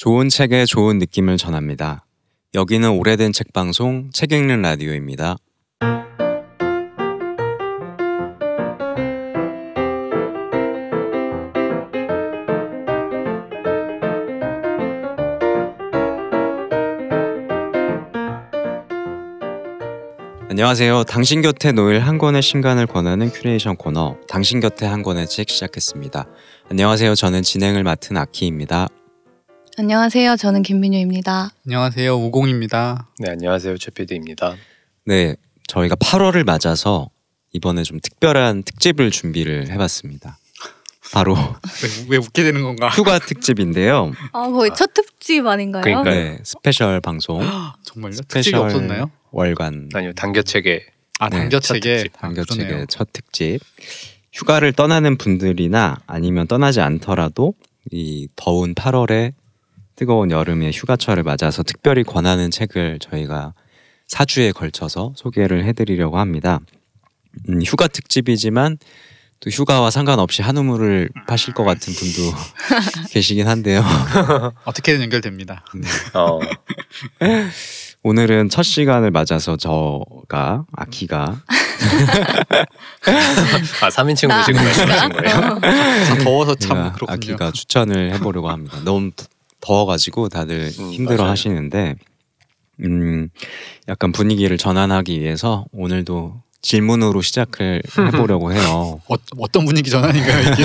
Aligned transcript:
좋은 0.00 0.30
책에 0.30 0.64
좋은 0.64 0.96
느낌을 0.96 1.36
전합니다. 1.36 2.06
여기는 2.54 2.88
오래된 2.88 3.34
책 3.34 3.52
방송 3.52 4.08
책 4.14 4.32
읽는 4.32 4.62
라디오입니다. 4.62 5.36
안녕하세요. 20.48 21.04
당신 21.04 21.42
곁에 21.42 21.72
놓일 21.72 22.00
한 22.00 22.16
권의 22.16 22.40
신간을 22.40 22.86
권하는 22.86 23.28
큐레이션 23.30 23.76
코너 23.76 24.16
당신 24.26 24.60
곁에 24.60 24.86
한 24.86 25.02
권의 25.02 25.26
책 25.26 25.50
시작했습니다. 25.50 26.24
안녕하세요. 26.70 27.14
저는 27.14 27.42
진행을 27.42 27.82
맡은 27.82 28.16
아키입니다. 28.16 28.88
안녕하세요. 29.80 30.36
저는 30.36 30.62
김민유입니다. 30.62 31.52
안녕하세요. 31.64 32.14
우공입니다. 32.14 33.08
네 33.18 33.30
안녕하세요 33.30 33.78
최PD입니다. 33.78 34.54
네, 35.06 35.36
저희가 35.68 35.94
8월을 35.94 36.44
맞아서 36.44 37.08
이번에 37.54 37.82
좀 37.84 37.98
특별한 37.98 38.64
특집을 38.64 39.10
준비를 39.10 39.70
해봤습니다. 39.70 40.36
바로 41.14 41.32
왜, 41.34 41.40
왜 42.10 42.16
웃게 42.18 42.42
되는 42.42 42.62
건가? 42.62 42.90
휴가 42.90 43.18
특집인데요. 43.18 44.12
아 44.34 44.48
거의 44.50 44.70
첫 44.76 44.92
특집 44.92 45.46
아닌가요? 45.46 45.82
그러니까요. 45.82 46.14
네, 46.14 46.38
special 46.44 47.00
방송 47.00 47.40
정말요? 47.82 48.16
특집이 48.16 48.42
special 48.42 48.60
없었나요? 48.60 49.10
월간 49.30 49.88
아니요 49.94 50.12
당곁책에 50.12 50.84
아 51.20 51.30
네, 51.30 51.38
당곁책에 51.38 51.80
첫 51.80 52.10
특집, 52.10 52.72
아. 52.74 52.86
첫 52.86 53.12
특집. 53.14 53.60
휴가를 54.34 54.74
떠나는 54.74 55.16
분들이나 55.16 56.02
아니면 56.06 56.46
떠나지 56.46 56.82
않더라도 56.82 57.54
이 57.90 58.28
더운 58.36 58.74
8월에 58.74 59.32
뜨거운 60.00 60.30
여름의 60.30 60.72
휴가철을 60.72 61.22
맞아서 61.24 61.62
특별히 61.62 62.04
권하는 62.04 62.50
책을 62.50 63.00
저희가 63.00 63.52
4주에 64.08 64.54
걸쳐서 64.54 65.12
소개를 65.14 65.66
해드리려고 65.66 66.18
합니다. 66.18 66.58
음, 67.50 67.60
휴가 67.62 67.86
특집이지만 67.86 68.78
또 69.40 69.50
휴가와 69.50 69.90
상관없이 69.90 70.40
한우물을 70.40 71.10
파실 71.28 71.52
것 71.52 71.64
같은 71.64 71.92
분도 71.92 72.32
계시긴 73.12 73.46
한데요. 73.46 73.84
어떻게든 74.64 75.02
연결됩니다. 75.02 75.62
어 76.14 76.40
오늘은 78.02 78.48
첫 78.48 78.62
시간을 78.62 79.10
맞아서 79.10 79.58
저가 79.58 80.64
아키가 80.72 81.42
아 83.82 83.88
3인칭으로 83.90 84.28
나- 84.28 84.44
지금 84.44 84.64
말씀하신 84.64 85.08
거예요? 85.10 85.36
아, 85.60 86.14
더워서 86.24 86.54
참 86.54 86.90
그렇군요. 86.94 87.12
아키가 87.34 87.50
추천을 87.52 88.14
해보려고 88.14 88.48
합니다. 88.48 88.78
너무 88.82 89.10
더- 89.60 89.66
더워가지고 89.66 90.28
다들 90.28 90.70
음, 90.78 90.90
힘들어 90.92 91.18
맞아요. 91.18 91.30
하시는데, 91.30 91.94
음, 92.82 93.28
약간 93.88 94.12
분위기를 94.12 94.56
전환하기 94.56 95.20
위해서 95.20 95.66
오늘도 95.72 96.42
질문으로 96.62 97.20
시작을 97.22 97.82
해보려고 98.32 98.52
해요. 98.52 99.00
어, 99.08 99.14
어떤 99.38 99.64
분위기 99.64 99.90
전환인가요 99.90 100.52
이게? 100.52 100.64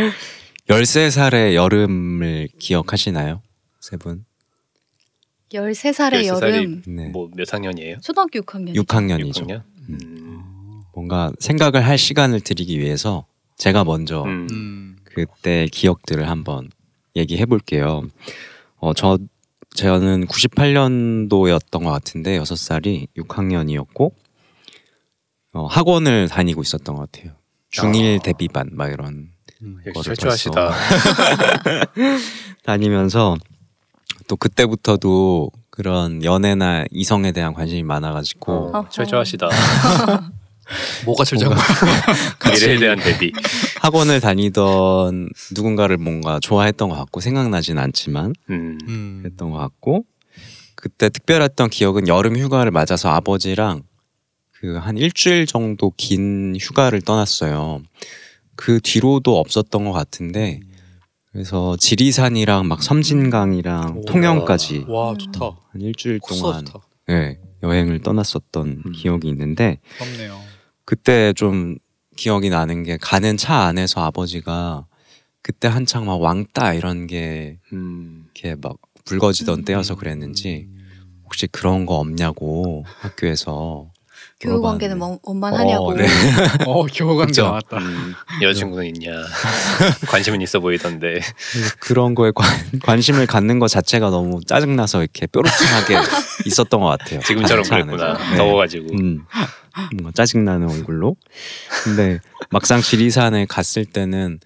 13살의 0.68 1.54
여름을 1.54 2.48
기억하시나요? 2.58 3.40
세 3.80 3.96
분? 3.96 4.24
13살의 5.52 6.24
13살이 6.24 6.26
여름 6.26 6.82
네. 6.86 7.08
뭐 7.10 7.28
몇 7.36 7.52
학년이에요? 7.52 7.98
초등학교 8.02 8.40
6학년. 8.40 8.74
6학년이죠. 8.74 9.46
6학년? 9.46 9.62
음. 9.90 10.42
뭔가 10.92 11.30
생각을 11.38 11.84
할 11.86 11.98
시간을 11.98 12.40
드리기 12.40 12.78
위해서 12.80 13.26
제가 13.58 13.84
먼저 13.84 14.24
음. 14.24 14.48
음, 14.50 14.96
그때 15.04 15.68
기억들을 15.70 16.28
한번 16.28 16.68
얘기해 17.16 17.46
볼게요. 17.46 18.02
어, 18.76 18.92
저, 18.94 19.18
저는 19.74 20.26
98년도였던 20.26 21.84
것 21.84 21.90
같은데, 21.90 22.38
6살이 22.38 23.08
6학년이었고, 23.16 24.12
어, 25.54 25.66
학원을 25.66 26.28
다니고 26.28 26.62
있었던 26.62 26.94
것 26.94 27.10
같아요. 27.10 27.32
중1 27.72 28.20
아. 28.20 28.22
대비반, 28.22 28.70
막 28.72 28.92
이런. 28.92 29.30
음. 29.62 29.78
역시 29.86 29.92
거를 29.94 30.16
철저하시다. 30.16 30.74
다니면서, 32.64 33.36
또 34.28 34.36
그때부터도 34.36 35.50
그런 35.70 36.22
연애나 36.24 36.84
이성에 36.90 37.32
대한 37.32 37.54
관심이 37.54 37.82
많아가지고, 37.82 38.76
어. 38.76 38.88
철저하시다. 38.90 39.48
뭐가 41.04 41.24
철저한 41.24 41.54
거야? 41.54 41.66
미래에 42.52 42.78
대한 42.78 42.98
대비. 42.98 43.32
학원을 43.86 44.20
다니던 44.20 45.28
누군가를 45.54 45.96
뭔가 45.96 46.40
좋아했던 46.40 46.88
것 46.88 46.96
같고, 46.96 47.20
생각나진 47.20 47.78
않지만, 47.78 48.32
음. 48.50 48.78
음. 48.88 49.22
했던 49.24 49.50
것 49.50 49.58
같고 49.58 50.04
그때 50.74 51.08
특별했던 51.08 51.70
기억은 51.70 52.06
여름 52.08 52.36
휴가를 52.36 52.70
맞아서 52.72 53.08
아버지랑 53.10 53.82
그 54.52 54.78
한 54.78 54.96
일주일 54.96 55.46
정도 55.46 55.92
긴 55.96 56.56
휴가를 56.60 57.00
떠났어요. 57.02 57.82
그 58.56 58.80
뒤로도 58.82 59.38
없었던 59.38 59.84
것 59.84 59.92
같은데 59.92 60.60
그래서 61.30 61.76
지리산이랑 61.76 62.66
막 62.66 62.82
섬진강이랑 62.82 63.98
오. 63.98 64.04
통영까지 64.06 64.86
와 64.88 65.12
음. 65.12 65.18
좋다. 65.18 65.50
한 65.70 65.80
일주일 65.80 66.18
동안 66.26 66.64
좋다. 66.64 66.80
네, 67.08 67.38
여행을 67.62 68.00
떠났었던 68.00 68.82
음. 68.86 68.92
기억이 68.92 69.28
있는데 69.28 69.78
부럽네요. 69.98 70.40
그때 70.84 71.32
좀 71.34 71.76
기억이 72.16 72.50
나는 72.50 72.82
게 72.82 72.96
가는 72.96 73.36
차 73.36 73.62
안에서 73.64 74.02
아버지가 74.02 74.86
그때 75.42 75.68
한창 75.68 76.06
막 76.06 76.20
왕따 76.20 76.74
이런 76.74 77.06
게 77.06 77.58
음. 77.72 78.24
이렇게 78.34 78.56
막 78.56 78.76
불거지던 79.04 79.60
음. 79.60 79.64
때여서 79.64 79.94
그랬는지 79.94 80.68
혹시 81.24 81.46
그런 81.46 81.86
거 81.86 81.94
없냐고 81.96 82.84
학교에서 82.86 83.90
교육 84.40 84.62
관계는. 84.62 85.00
원- 85.00 85.18
원만하냐고. 85.22 85.88
어, 85.88 85.94
네. 85.94 86.06
어 86.66 86.84
교육관계 86.86 87.26
그쵸? 87.32 87.42
나왔다. 87.44 87.78
음. 87.78 88.14
여자친구는 88.42 88.86
있냐? 88.86 89.10
관심은 90.08 90.40
있어 90.42 90.60
보이던데. 90.60 91.20
그래서 91.52 91.74
그런 91.80 92.14
거에 92.14 92.30
관, 92.34 92.46
관심을 92.82 93.26
갖는 93.26 93.58
것 93.58 93.68
자체가 93.68 94.10
너무 94.10 94.40
짜증나서 94.44 95.02
이렇게 95.02 95.26
뾰루퉁하게 95.26 95.96
있었던 96.46 96.80
것 96.80 96.86
같아요. 96.86 97.20
지금처럼 97.20 97.64
차 97.64 97.76
안에서. 97.76 97.96
그랬구나. 97.96 98.30
네. 98.30 98.36
더워가지고. 98.36 98.86
음, 99.00 99.24
뭔가 99.92 100.12
짜증나는 100.14 100.68
얼굴로. 100.70 101.16
근데 101.84 102.20
막상 102.50 102.80
지리산에 102.80 103.46
갔을 103.46 103.84
때는 103.84 104.40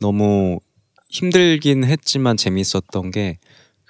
너무 0.00 0.60
힘들긴 1.08 1.84
했지만 1.84 2.36
재밌었던 2.36 3.10
게 3.10 3.38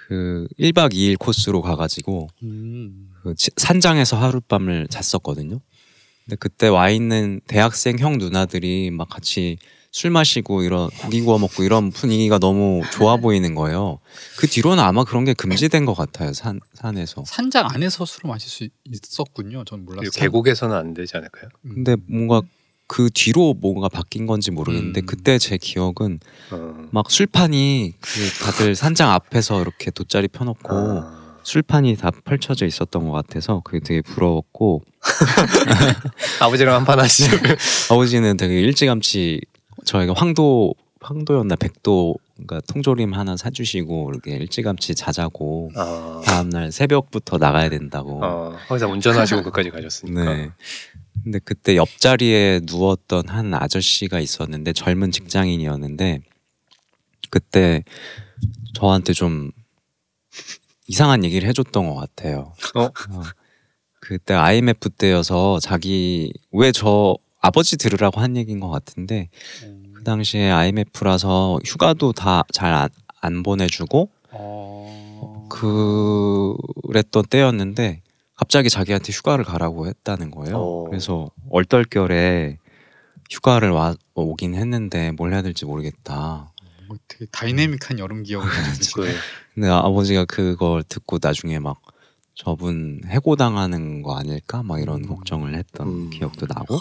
그 0.07 0.45
1박 0.59 0.91
2일 0.91 1.17
코스로 1.17 1.61
가가지고 1.61 2.27
음. 2.43 3.10
그 3.23 3.35
지- 3.35 3.51
산장에서 3.57 4.17
하룻밤을 4.17 4.87
잤었거든요. 4.89 5.59
근데 6.25 6.35
그때 6.39 6.67
와 6.67 6.89
있는 6.89 7.41
대학생 7.47 7.97
형 7.99 8.17
누나들이 8.17 8.91
막 8.91 9.09
같이 9.09 9.57
술 9.93 10.09
마시고 10.09 10.63
이런 10.63 10.89
고기 11.01 11.19
구워 11.21 11.37
먹고 11.37 11.63
이런 11.63 11.91
분위기가 11.91 12.39
너무 12.39 12.81
좋아 12.93 13.17
보이는 13.17 13.53
거예요. 13.55 13.99
그 14.37 14.47
뒤로는 14.47 14.81
아마 14.81 15.03
그런 15.03 15.25
게 15.25 15.33
금지된 15.33 15.83
것 15.85 15.93
같아요. 15.95 16.31
산 16.31 16.61
산에서. 16.73 17.23
산장 17.27 17.67
안에서 17.69 18.05
술을 18.05 18.29
마실 18.29 18.49
수 18.49 18.69
있었군요. 18.85 19.65
전 19.65 19.83
몰랐어요. 19.83 20.11
계곡에서는 20.11 20.73
안 20.75 20.93
되지 20.93 21.17
않을까요? 21.17 21.49
음. 21.65 21.71
근데 21.73 21.97
뭔가 22.07 22.41
그 22.87 23.09
뒤로 23.13 23.53
뭔가 23.53 23.89
바뀐 23.89 24.25
건지 24.27 24.51
모르겠는데 24.51 25.01
음. 25.01 25.05
그때 25.05 25.37
제 25.37 25.57
기억은 25.57 26.19
어. 26.51 26.87
막 26.91 27.11
술판이 27.11 27.93
그 27.99 28.29
다들 28.45 28.75
산장 28.75 29.11
앞에서 29.11 29.61
이렇게 29.61 29.91
돗자리 29.91 30.29
펴놓고 30.29 30.69
아. 30.73 31.20
술판이 31.43 31.95
다 31.97 32.11
펼쳐져 32.23 32.65
있었던 32.65 33.05
것 33.05 33.11
같아서 33.11 33.61
그게 33.63 33.79
되게 33.79 34.01
부러웠고 34.01 34.83
아버지랑 36.41 36.75
한판 36.75 36.99
하시죠. 36.99 37.37
아버지는 37.91 38.37
되게 38.37 38.61
일찌감치 38.61 39.41
저희가 39.85 40.13
황도 40.13 40.75
황도였나 41.01 41.55
백도 41.55 42.15
그러니까 42.35 42.61
통조림 42.71 43.13
하나 43.13 43.35
사주시고 43.37 44.11
이렇게 44.11 44.35
일찌감치 44.37 44.95
자자고 44.95 45.71
아. 45.75 46.21
다음날 46.25 46.71
새벽부터 46.71 47.37
나가야 47.37 47.69
된다고. 47.69 48.23
어, 48.23 48.55
항상 48.67 48.91
운전하시고 48.91 49.43
그까지 49.43 49.69
가셨으니까. 49.69 50.23
네. 50.23 50.51
근데 51.23 51.39
그때 51.39 51.75
옆자리에 51.75 52.61
누웠던 52.63 53.29
한 53.29 53.53
아저씨가 53.53 54.19
있었는데 54.19 54.73
젊은 54.73 55.11
직장인이었는데 55.11 56.21
그때 57.29 57.83
저한테 58.73 59.13
좀 59.13 59.51
이상한 60.91 61.23
얘기를 61.23 61.47
해줬던 61.47 61.87
것 61.87 61.95
같아요. 61.95 62.53
어? 62.75 62.89
그때 64.01 64.33
IMF 64.33 64.89
때여서 64.89 65.59
자기 65.61 66.33
왜 66.51 66.71
저 66.73 67.17
아버지 67.39 67.77
들으라고 67.77 68.19
한 68.19 68.35
얘기인 68.35 68.59
것 68.59 68.69
같은데 68.69 69.29
음. 69.63 69.93
그 69.95 70.03
당시에 70.03 70.51
IMF라서 70.51 71.59
휴가도 71.65 72.11
다 72.11 72.43
잘안 72.53 72.89
안 73.21 73.43
보내주고 73.43 74.09
어... 74.31 75.47
그랬던 75.49 77.25
때였는데 77.29 78.01
갑자기 78.35 78.69
자기한테 78.69 79.13
휴가를 79.13 79.45
가라고 79.45 79.87
했다는 79.87 80.31
거예요. 80.31 80.57
어. 80.57 80.83
그래서 80.89 81.29
얼떨결에 81.49 82.57
휴가를 83.29 83.69
와 83.69 83.95
오긴 84.15 84.55
했는데 84.55 85.11
뭘 85.11 85.31
해야 85.33 85.41
될지 85.41 85.65
모르겠다. 85.65 86.51
뭐 86.87 86.97
되게 87.07 87.25
다이내믹한 87.31 87.99
여름 87.99 88.23
기억을 88.23 88.49
가지고. 88.49 89.03
그 89.03 89.09
근데 89.53 89.67
아버지가 89.69 90.25
그걸 90.25 90.83
듣고 90.83 91.19
나중에 91.21 91.59
막 91.59 91.81
저분 92.35 93.01
해고당하는 93.05 94.01
거 94.01 94.15
아닐까 94.17 94.63
막 94.63 94.81
이런 94.81 95.03
음. 95.03 95.07
걱정을 95.07 95.55
했던 95.55 95.87
음. 95.87 96.09
기억도 96.09 96.47
나고 96.47 96.79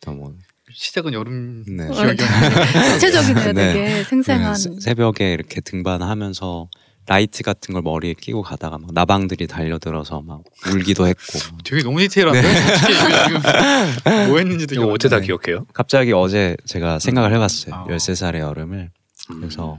또 0.00 0.12
뭐, 0.12 0.34
시작은 0.72 1.12
여름 1.12 1.64
네. 1.64 1.86
기억이었는데 1.88 2.24
구체적이네요, 2.94 3.52
네. 3.52 3.72
되게 3.72 4.04
생생한. 4.04 4.54
네, 4.54 4.58
새- 4.58 4.80
새벽에 4.80 5.32
이렇게 5.32 5.60
등반하면서 5.60 6.68
라이트 7.06 7.42
같은 7.42 7.74
걸 7.74 7.82
머리에 7.82 8.14
끼고 8.14 8.42
가다가 8.42 8.78
막 8.78 8.90
나방들이 8.94 9.46
달려들어서 9.46 10.22
막 10.22 10.42
울기도 10.72 11.06
했고 11.06 11.22
되게 11.62 11.82
너무 11.82 12.00
디테일한데 12.00 12.42
지금 12.42 13.42
뭐 14.28 14.38
했는지도 14.38 14.74
이거 14.74 14.86
어떻게 14.86 15.10
다. 15.10 15.20
기억해요? 15.20 15.66
갑자기 15.74 16.12
어제 16.12 16.56
제가 16.64 16.98
생각을 16.98 17.32
해봤어요. 17.34 17.74
아. 17.74 17.86
13살의 17.88 18.38
여름을 18.38 18.90
음. 19.30 19.40
그래서 19.40 19.78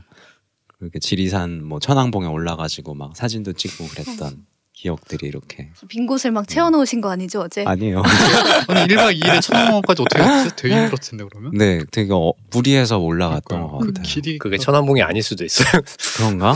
그렇게 0.80 1.00
지리산 1.00 1.64
뭐 1.64 1.80
천왕봉에 1.80 2.28
올라가지고 2.28 2.94
막 2.94 3.16
사진도 3.16 3.54
찍고 3.54 3.88
그랬던 3.88 4.46
기억들이 4.74 5.28
이렇게 5.28 5.70
빈 5.88 6.06
곳을 6.06 6.32
막 6.32 6.48
채워놓으신 6.50 7.00
거 7.00 7.10
아니죠 7.10 7.40
어제? 7.42 7.64
아니에요. 7.66 8.04
아니 8.68 8.82
1박 8.94 9.18
2일에 9.20 9.42
천왕봉까지 9.42 10.02
어떻게 10.02 10.20
갔지? 10.22 10.56
되게 10.58 10.76
힘들었을 10.76 11.12
텐데 11.18 11.26
그러면? 11.32 11.52
네, 11.58 11.80
되게 11.92 12.12
어, 12.14 12.34
무리해서 12.52 12.98
올라갔던 13.00 13.42
그러니까요. 13.46 13.72
것그 13.80 13.88
같아요. 13.94 14.04
길이 14.04 14.38
그게 14.38 14.58
천왕봉이 14.58 15.02
아닐 15.02 15.24
수도 15.24 15.46
있어요. 15.46 15.82
그런가? 16.18 16.56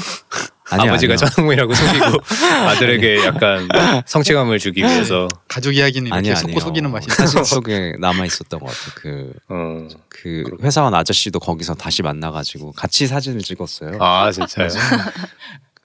아니, 0.72 0.88
아버지가 0.88 1.14
아니요. 1.14 1.18
천왕봉이라고 1.18 1.74
속이고 1.74 2.06
아들에게 2.68 3.26
약간 3.26 3.68
성취감을 4.06 4.60
주기 4.60 4.82
위해서 4.82 5.28
가족 5.48 5.76
이야기는 5.76 6.08
이렇게 6.08 6.18
아니 6.18 6.36
속고 6.36 6.50
아니요. 6.52 6.60
속이는 6.60 6.92
맛이 6.92 7.10
사진 7.10 7.44
속에 7.44 7.94
남아 8.00 8.26
있었던 8.26 8.60
것 8.60 8.66
같아요. 8.68 8.94
그, 8.96 9.34
어. 9.50 9.88
그 10.10 10.44
회사원 10.62 10.94
아저씨도 10.94 11.40
거기서 11.40 11.76
다시 11.76 12.02
만나가지고 12.04 12.74
같이 12.74 13.08
사진을 13.08 13.42
찍었어요. 13.42 13.98
아 14.02 14.32
진짜요? 14.32 14.70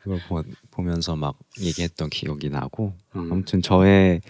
그걸 0.02 0.20
보, 0.28 0.42
보면서 0.70 1.16
막 1.16 1.36
얘기했던 1.60 2.10
기억이 2.10 2.50
나고 2.50 2.94
음. 3.16 3.30
아무튼 3.32 3.62
저의 3.62 4.20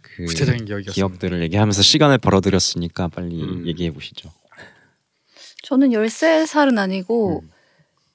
그 0.00 0.24
구체적인 0.26 0.64
기억이었어요. 0.64 0.92
기억들을 0.92 1.42
얘기하면서 1.42 1.82
시간을 1.82 2.18
벌어들였으니까 2.18 3.08
빨리 3.08 3.42
음. 3.42 3.66
얘기해 3.66 3.90
보시죠. 3.92 4.30
저는 5.62 5.90
13살은 5.90 6.78
아니고 6.78 7.40
음. 7.42 7.50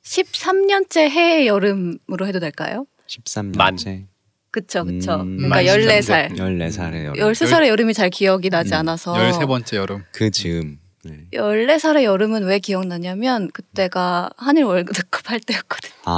13년째 0.03 1.09
해의 1.09 1.47
여름으로 1.47 2.27
해도 2.27 2.39
될까요? 2.39 2.85
13년째 3.07 4.05
그쵸 4.51 4.85
그쵸. 4.85 5.21
음. 5.21 5.37
그러니까 5.37 5.47
만 5.47 5.65
14살. 5.65 6.35
14살의 6.37 7.05
여름 7.05 7.33
13살의 7.33 7.67
여름이 7.69 7.93
잘 7.95 8.09
기억이 8.11 8.49
나지 8.49 8.73
음. 8.73 8.79
않아서 8.79 9.13
13번째 9.13 9.75
여름. 9.77 10.03
그 10.11 10.29
즈음 10.29 10.77
네. 11.05 11.25
14살의 11.33 12.03
여름은 12.03 12.45
왜 12.45 12.59
기억나냐면 12.59 13.49
그때가 13.51 14.29
한일 14.37 14.65
월드컵 14.65 15.29
할 15.31 15.39
때였거든요. 15.39 15.91
아, 16.05 16.11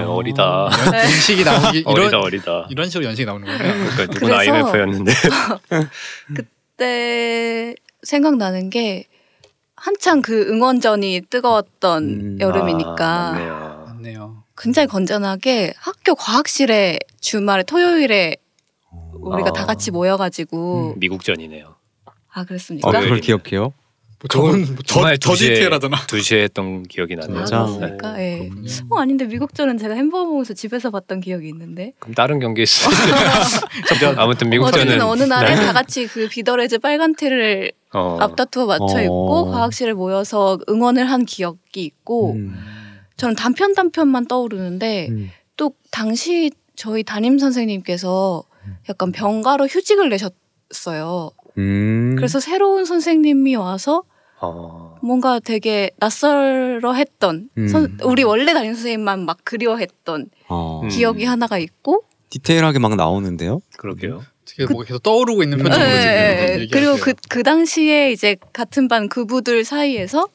아 0.00 0.04
어리다. 0.06 0.70
이런 0.72 0.94
연식이 0.94 1.44
나오기 1.44 1.82
어리다 1.86 2.08
이런 2.08 2.24
어리다. 2.24 2.66
이런 2.70 2.88
식으로 2.88 3.04
연식이 3.04 3.26
나오는 3.26 3.46
거예요. 3.46 3.58
그러니까 3.60 4.06
그래서- 4.18 4.34
IMF였는데. 4.36 5.12
그때 6.34 7.74
생각나는 8.02 8.70
게 8.70 9.06
한창 9.82 10.22
그 10.22 10.48
응원전이 10.48 11.22
뜨거웠던 11.28 12.04
음. 12.04 12.38
여름이니까 12.40 12.94
아, 13.00 13.32
맞네요. 13.32 13.84
맞네요. 13.88 14.44
굉장히 14.56 14.86
건전하게 14.86 15.74
학교 15.76 16.14
과학실에 16.14 17.00
주말에 17.20 17.64
토요일에 17.64 18.36
우리가 19.12 19.48
아. 19.48 19.52
다 19.52 19.66
같이 19.66 19.90
모여가지고 19.90 20.94
미국전이네요. 20.98 21.74
아 22.32 22.44
그랬습니까? 22.44 22.88
아, 22.88 22.92
그걸. 22.92 23.18
기억해요? 23.20 23.72
뭐 24.20 24.28
저건 24.30 24.60
뭐 24.66 24.76
더, 24.76 24.82
정말 24.84 25.18
더 25.18 25.32
2시에 25.32 25.38
디테일하잖아. 25.54 25.96
2시에 26.06 26.42
했던 26.42 26.84
기억이 26.84 27.16
나네요. 27.16 27.40
아? 27.40 27.44
그렇습니까? 27.44 28.22
예. 28.22 28.50
어 28.88 29.00
아닌데 29.00 29.24
미국전은 29.24 29.78
제가 29.78 29.96
햄버거 29.96 30.26
먹으면서 30.26 30.54
집에서 30.54 30.90
봤던 30.90 31.20
기억이 31.22 31.48
있는데 31.48 31.92
그럼 31.98 32.14
다른 32.14 32.38
경기 32.38 32.64
텐데. 32.64 34.06
아무튼 34.16 34.48
미국전은 34.48 34.86
어쨌든 34.86 35.04
어느 35.04 35.24
날에 35.24 35.56
네. 35.56 35.66
다 35.66 35.72
같이 35.72 36.06
그 36.06 36.28
비더레즈 36.28 36.78
빨간 36.78 37.16
티를 37.16 37.72
어. 37.94 38.16
앞다투어 38.20 38.66
맞춰 38.66 38.98
어. 38.98 39.00
입고 39.02 39.50
과학실에 39.50 39.92
모여서 39.92 40.58
응원을 40.68 41.04
한 41.10 41.24
기억이 41.24 41.58
있고 41.84 42.32
음. 42.32 42.54
저는 43.16 43.34
단편 43.36 43.74
단편만 43.74 44.26
떠오르는데 44.26 45.08
음. 45.10 45.30
또 45.56 45.72
당시 45.90 46.50
저희 46.76 47.02
담임 47.04 47.38
선생님께서 47.38 48.42
약간 48.88 49.12
병가로 49.12 49.66
휴직을 49.66 50.08
내셨어요. 50.08 51.30
음. 51.58 52.14
그래서 52.16 52.40
새로운 52.40 52.84
선생님이 52.84 53.56
와서 53.56 54.04
어. 54.40 54.96
뭔가 55.02 55.38
되게 55.38 55.90
낯설어 55.98 56.94
했던 56.94 57.48
음. 57.58 57.68
선- 57.68 57.98
우리 58.02 58.24
원래 58.24 58.52
담임 58.54 58.74
선생님만 58.74 59.24
막 59.24 59.38
그리워했던 59.44 60.30
어, 60.48 60.80
음. 60.82 60.88
기억이 60.88 61.24
하나가 61.24 61.58
있고 61.58 62.02
디테일하게 62.30 62.78
막 62.78 62.96
나오는데요. 62.96 63.60
그러게요. 63.76 64.22
되게 64.56 64.72
뭐 64.72 64.82
계속 64.82 65.02
떠오르고 65.02 65.42
있는 65.42 65.58
표정으로 65.58 65.90
예, 65.90 66.00
지금 66.00 66.12
예, 66.12 66.46
예. 66.56 66.60
얘기하세요. 66.60 66.68
그리고 66.70 66.96
그, 67.04 67.14
그 67.28 67.42
당시에 67.42 68.12
이제 68.12 68.36
같은 68.52 68.88
반 68.88 69.08
그부들 69.08 69.64
사이에서 69.64 70.28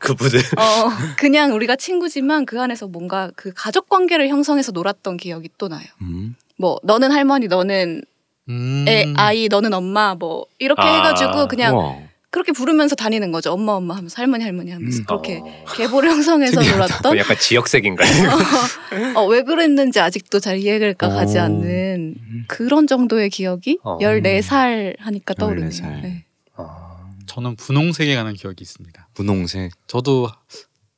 그분들 0.00 0.38
어, 0.38 0.90
그냥 1.16 1.54
우리가 1.54 1.76
친구지만 1.76 2.44
그 2.46 2.60
안에서 2.60 2.86
뭔가 2.86 3.30
그 3.36 3.52
가족 3.54 3.88
관계를 3.88 4.28
형성해서 4.28 4.72
놀았던 4.72 5.16
기억이 5.16 5.48
또 5.58 5.68
나요. 5.68 5.86
음. 6.02 6.36
뭐 6.56 6.78
너는 6.82 7.10
할머니, 7.10 7.48
너는 7.48 8.02
음. 8.48 8.84
애, 8.86 9.04
아이, 9.16 9.48
너는 9.48 9.72
엄마 9.72 10.14
뭐 10.14 10.46
이렇게 10.58 10.82
아. 10.82 10.96
해가지고 10.96 11.48
그냥 11.48 11.76
우와. 11.76 11.98
그렇게 12.34 12.50
부르면서 12.50 12.96
다니는 12.96 13.30
거죠. 13.30 13.52
엄마 13.52 13.74
엄마 13.74 13.94
하면서 13.94 14.20
할머니 14.20 14.42
할머니 14.42 14.72
하면서 14.72 14.98
음. 14.98 15.04
그렇게 15.04 15.38
어. 15.38 15.64
계보를 15.76 16.10
형성해서 16.10 16.60
놀았던 16.64 17.16
약간 17.16 17.36
지역색인가요? 17.38 18.10
어, 19.14 19.24
왜 19.26 19.42
그랬는지 19.42 20.00
아직도 20.00 20.40
잘 20.40 20.58
이해가 20.58 21.10
가지 21.10 21.38
어. 21.38 21.44
않는 21.44 22.16
그런 22.48 22.88
정도의 22.88 23.30
기억이 23.30 23.78
어. 23.84 23.98
14살 23.98 24.98
하니까 24.98 25.34
떠오르네요. 25.34 25.70
14살. 25.70 26.02
네. 26.02 26.24
어. 26.56 27.08
저는 27.26 27.54
분홍색에 27.54 28.16
가는 28.16 28.34
기억이 28.34 28.62
있습니다. 28.62 29.10
분홍색. 29.14 29.70
저도 29.86 30.28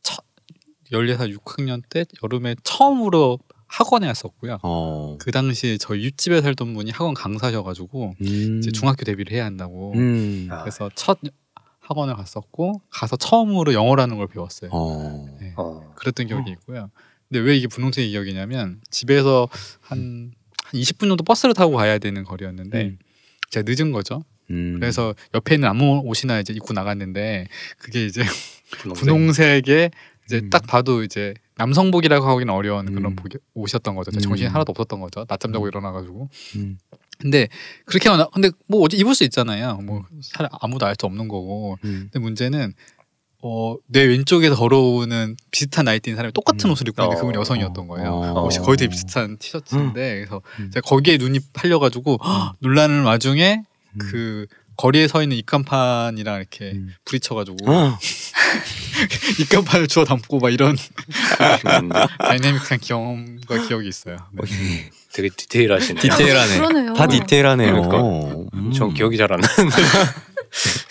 첫 0.03 0.25
14살 0.91 1.37
6학년 1.37 1.83
때 1.91 2.07
여름에 2.25 2.57
처음으로 2.65 3.41
학원에 3.67 4.07
갔었고요. 4.07 4.59
어. 4.63 5.17
그 5.21 5.31
당시에 5.31 5.77
저희 5.79 6.05
윗집에 6.05 6.41
살던 6.41 6.75
분이 6.75 6.91
학원 6.93 7.15
강사셔가지고 7.15 8.15
음. 8.21 8.59
이제 8.59 8.71
중학교 8.71 9.05
데뷔를 9.05 9.33
해야 9.33 9.45
한다고 9.45 9.93
음. 9.95 10.49
아. 10.51 10.61
그래서 10.61 10.91
첫 10.95 11.19
학원을 11.81 12.15
갔었고 12.17 12.83
가서 12.91 13.17
처음으로 13.17 13.73
영어라는 13.73 14.17
걸 14.17 14.27
배웠어요. 14.29 14.71
어. 14.73 15.37
네. 15.41 15.53
어. 15.57 15.93
그랬던 15.97 16.27
기억이 16.27 16.51
있고요. 16.53 16.91
근데 17.29 17.41
왜 17.41 17.57
이게 17.57 17.67
분홍색 17.67 18.09
기억이냐면 18.09 18.81
집에서 18.91 19.49
한, 19.81 20.33
한 20.65 20.81
20분 20.81 21.09
정도 21.09 21.25
버스를 21.25 21.55
타고 21.55 21.77
가야 21.77 21.99
되는 21.99 22.25
거리였는데 22.25 22.83
음. 22.83 22.99
제가 23.51 23.65
늦은 23.69 23.93
거죠. 23.93 24.23
음. 24.51 24.79
그래서 24.79 25.15
옆에 25.35 25.55
있는 25.55 25.69
아무 25.69 26.03
옷이나 26.05 26.41
이제 26.41 26.53
입고 26.53 26.73
나갔는데 26.73 27.49
그게 27.79 28.07
이제 28.07 28.23
분홍색. 28.79 29.05
분홍색에 29.05 29.91
이제 30.27 30.39
음. 30.39 30.51
딱 30.51 30.67
봐도 30.67 31.03
이제 31.03 31.35
남성복이라고 31.57 32.27
하기는 32.27 32.53
어려운 32.53 32.87
그런 32.87 33.13
음. 33.13 33.17
복이, 33.17 33.39
옷이었던 33.55 33.95
거죠. 33.95 34.11
음. 34.15 34.19
정신이 34.21 34.49
하나도 34.49 34.71
없었던 34.73 35.01
거죠. 35.01 35.25
낮잠 35.29 35.53
자고 35.53 35.67
일어나가지고. 35.69 36.29
음. 36.57 36.79
근데 37.19 37.49
그렇게 37.87 38.11
나 38.11 38.27
근데 38.33 38.51
뭐 38.67 38.83
어디 38.83 38.99
입을 38.99 39.15
수 39.15 39.25
있잖아요. 39.25 39.77
뭐 39.79 40.03
사람 40.21 40.51
아무도 40.61 40.85
알 40.85 40.95
수 41.01 41.07
없는 41.07 41.29
거고. 41.29 41.79
음. 41.85 42.09
근데 42.13 42.19
문제는 42.19 42.75
어, 43.43 43.77
내 43.87 44.03
왼쪽에서 44.05 44.57
걸어오는 44.57 45.37
비슷한 45.51 45.85
나이대인 45.85 46.17
사람이 46.17 46.33
똑같은 46.33 46.69
음. 46.69 46.73
옷을 46.73 46.89
입고 46.89 47.03
있는데 47.03 47.17
어. 47.17 47.21
그분이 47.21 47.39
여성이었던 47.39 47.87
거예요. 47.87 48.11
어. 48.11 48.45
옷이 48.45 48.59
거의 48.59 48.77
되게 48.77 48.91
비슷한 48.91 49.39
티셔츠인데 49.39 50.17
그래서 50.17 50.43
음. 50.59 50.71
제가 50.73 50.87
거기에 50.87 51.17
눈이 51.17 51.39
팔려가지고 51.53 52.19
헉, 52.23 52.55
놀라는 52.61 53.05
와중에 53.05 53.63
음. 53.93 53.99
그 53.99 54.47
거리에 54.77 55.09
서 55.09 55.23
있는 55.23 55.37
입간판이랑 55.39 56.37
이렇게 56.39 56.73
음. 56.73 56.95
부딪혀가지고 57.05 57.57
아. 57.71 57.99
입간판을 59.41 59.87
주워 59.89 60.05
담고 60.05 60.39
막 60.39 60.51
이런 60.53 60.77
음, 60.77 61.89
다이내믹한 62.19 62.81
경험과 62.81 63.67
기억이 63.67 63.89
있어요. 63.89 64.17
네. 64.33 64.91
되게 65.13 65.29
디테일하시네요. 65.35 66.03
디테일하네. 66.03 66.57
그러네요. 66.59 66.95
다 66.95 67.07
디테일하네요. 67.07 67.73
그러니까. 67.89 68.47
음. 68.55 68.73
전 68.73 68.93
기억이 68.95 69.17
잘 69.17 69.33
안 69.33 69.41
나는데 69.41 69.77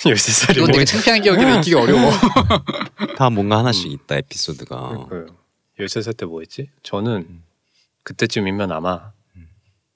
13살이 0.05 0.57
이건 0.57 0.71
되게 0.71 0.85
창피한 0.85 1.21
기억이라 1.21 1.57
잊기가 1.57 1.81
어려워. 1.81 2.11
다 3.17 3.29
뭔가 3.29 3.57
하나씩 3.59 3.87
음. 3.87 3.91
있다 3.91 4.15
에피소드가. 4.17 5.07
13살 5.79 6.17
때 6.17 6.25
뭐 6.25 6.41
했지? 6.41 6.69
저는 6.83 7.25
음. 7.29 7.43
그때쯤이면 8.03 8.71
아마 8.71 9.11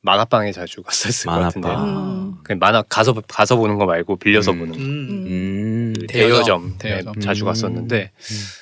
만화방에 0.01 0.51
자주 0.51 0.82
갔었을 0.82 1.25
것 1.27 1.32
만화방. 1.32 1.62
같은데요. 1.62 1.94
음. 1.94 2.36
그냥 2.44 2.60
만화 2.60 2.82
가서 2.84 3.13
가서 3.27 3.58
보는 3.58 3.77
거 3.77 3.86
말고 3.86 4.15
빌려서 4.18 4.51
음. 4.51 4.60
보는 4.60 4.74
거. 4.74 4.79
음. 4.79 4.84
음. 4.84 5.94
그 6.00 6.08
대여점. 6.08 6.39
대여점, 6.39 6.77
대여점. 6.79 7.13
네, 7.15 7.20
자주 7.20 7.44
음. 7.44 7.46
갔었는데 7.46 8.12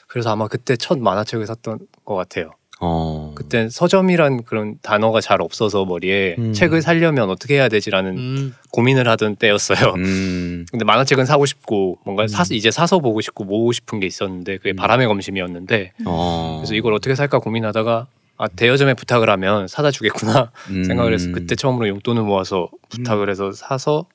그래서 0.08 0.32
아마 0.32 0.48
그때 0.48 0.76
첫 0.76 0.98
만화책을 0.98 1.46
샀던 1.46 1.80
것 2.06 2.16
같아요. 2.16 2.52
어. 2.80 3.34
그땐 3.36 3.70
서점이란 3.72 4.44
그런 4.44 4.76
단어가 4.84 5.20
잘 5.20 5.42
없어서 5.42 5.84
머리에 5.86 6.36
음. 6.38 6.54
책을 6.54 6.84
살려면 6.84 7.30
어떻게 7.32 7.56
해야 7.56 7.70
되지라는 7.70 8.18
음, 8.18 8.54
고민을 8.72 9.08
하던 9.08 9.36
때였어요. 9.38 9.94
음. 9.96 10.66
근데 10.70 10.86
만화책은 10.86 11.26
사고 11.26 11.48
싶고 11.48 11.98
뭔가 12.06 12.24
음. 12.24 12.28
사 12.28 12.44
이제 12.52 12.70
사서 12.70 13.00
보고 13.00 13.20
싶고 13.22 13.46
모으고 13.46 13.72
싶은 13.72 14.00
게 14.00 14.06
있었는데 14.06 14.58
그게 14.58 14.72
음. 14.72 14.76
바람의 14.76 15.08
검심이었는데 15.08 15.94
어. 16.06 16.58
그래서 16.60 16.76
이걸 16.76 16.94
어떻게 16.94 17.16
살까 17.16 17.40
고민하다가 17.40 18.08
아 18.38 18.48
대여점에 18.48 18.94
부탁을 18.94 19.30
하면 19.32 19.68
사다 19.68 19.92
주겠구나 19.92 20.52
음. 20.70 20.84
생각을 20.84 21.14
해서 21.14 21.32
그때 21.32 21.56
처음으로 21.56 21.88
용돈을 21.88 22.24
모아서 22.24 22.70
부탁을 22.90 23.30
해서 23.30 23.52
사서 23.52 24.06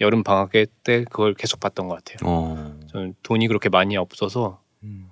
여름 0.00 0.24
방학 0.24 0.50
때 0.82 1.04
그걸 1.04 1.34
계속 1.34 1.60
봤던 1.60 1.88
것 1.88 2.02
같아요. 2.04 2.28
어. 2.28 2.80
저는 2.90 3.14
돈이 3.22 3.46
그렇게 3.46 3.68
많이 3.68 3.96
없어서 3.96 4.60
음. 4.82 5.06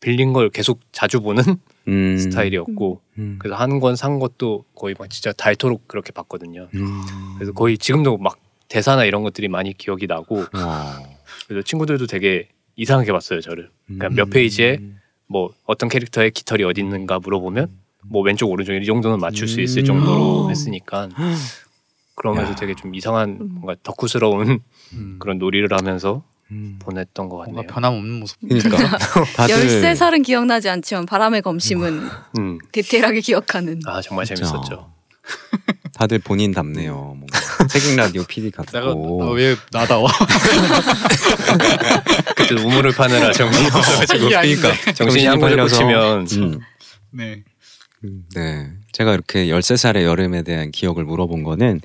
빌린 0.00 0.34
걸 0.34 0.50
계속 0.50 0.80
자주 0.92 1.20
보는 1.22 1.42
음. 1.88 2.18
스타일이었고 2.18 3.00
음. 3.18 3.36
그래서 3.40 3.56
한 3.56 3.80
권 3.80 3.96
산 3.96 4.18
것도 4.18 4.66
거의 4.74 4.94
막 4.98 5.08
진짜 5.08 5.32
닳도록 5.32 5.88
그렇게 5.88 6.12
봤거든요. 6.12 6.68
음. 6.74 7.00
그래서 7.38 7.52
거의 7.52 7.78
지금도 7.78 8.18
막 8.18 8.38
대사나 8.68 9.04
이런 9.06 9.22
것들이 9.22 9.48
많이 9.48 9.72
기억이 9.72 10.06
나고 10.06 10.44
와. 10.52 11.00
그래서 11.48 11.64
친구들도 11.64 12.06
되게 12.06 12.48
이상하게 12.74 13.12
봤어요 13.12 13.40
저를. 13.40 13.70
그러니까 13.86 14.08
음. 14.08 14.14
몇 14.16 14.28
페이지에 14.30 14.80
뭐 15.28 15.54
어떤 15.64 15.88
캐릭터의 15.88 16.30
깃털이 16.32 16.62
어디 16.64 16.82
있는가 16.82 17.20
물어보면 17.20 17.70
뭐 18.08 18.22
왼쪽 18.22 18.50
오른쪽 18.50 18.74
이 18.74 18.84
정도는 18.84 19.18
맞출 19.18 19.48
수 19.48 19.60
있을 19.60 19.82
음. 19.82 19.84
정도로 19.84 20.48
했으니까 20.50 21.08
그러면서 22.14 22.52
야. 22.52 22.54
되게 22.54 22.74
좀 22.74 22.94
이상한 22.94 23.38
음. 23.40 23.48
뭔가 23.60 23.74
덕후스러운 23.82 24.60
음. 24.94 25.16
그런 25.18 25.38
놀이를 25.38 25.68
하면서 25.72 26.22
음. 26.50 26.78
보냈던 26.80 27.28
것 27.28 27.36
뭔가 27.36 27.62
같네요. 27.62 27.66
변함없는 27.72 28.20
모습. 28.20 28.38
그러니까 28.40 28.76
다들 29.36 29.56
13살은 29.56 30.24
기억나지 30.24 30.68
않지만 30.68 31.06
바람의 31.06 31.42
검심은 31.42 32.08
음. 32.38 32.58
디테일하게 32.72 33.20
기억하는. 33.20 33.80
아 33.86 34.00
정말. 34.00 34.24
재밌었죠. 34.26 34.92
다들 35.94 36.20
본인답네요. 36.20 36.94
뭔가 36.94 37.38
책임 37.68 37.96
라디오 37.96 38.22
PD 38.24 38.50
같고. 38.52 39.24
나왜 39.24 39.56
나다워? 39.72 40.08
그때 42.36 42.54
우물을 42.54 42.92
파느라 42.92 43.32
정신이 43.32 43.66
없어가지고. 43.66 44.28
그러니까 44.28 44.92
정신이 44.94 45.26
한 45.26 45.40
곳에 45.40 45.56
꽂히면 45.56 46.26
음. 46.32 46.60
네. 47.12 47.42
음, 48.04 48.24
네. 48.34 48.70
제가 48.92 49.12
이렇게 49.14 49.46
13살의 49.46 50.04
여름에 50.04 50.42
대한 50.42 50.70
기억을 50.70 51.04
물어본 51.04 51.42
거는 51.42 51.80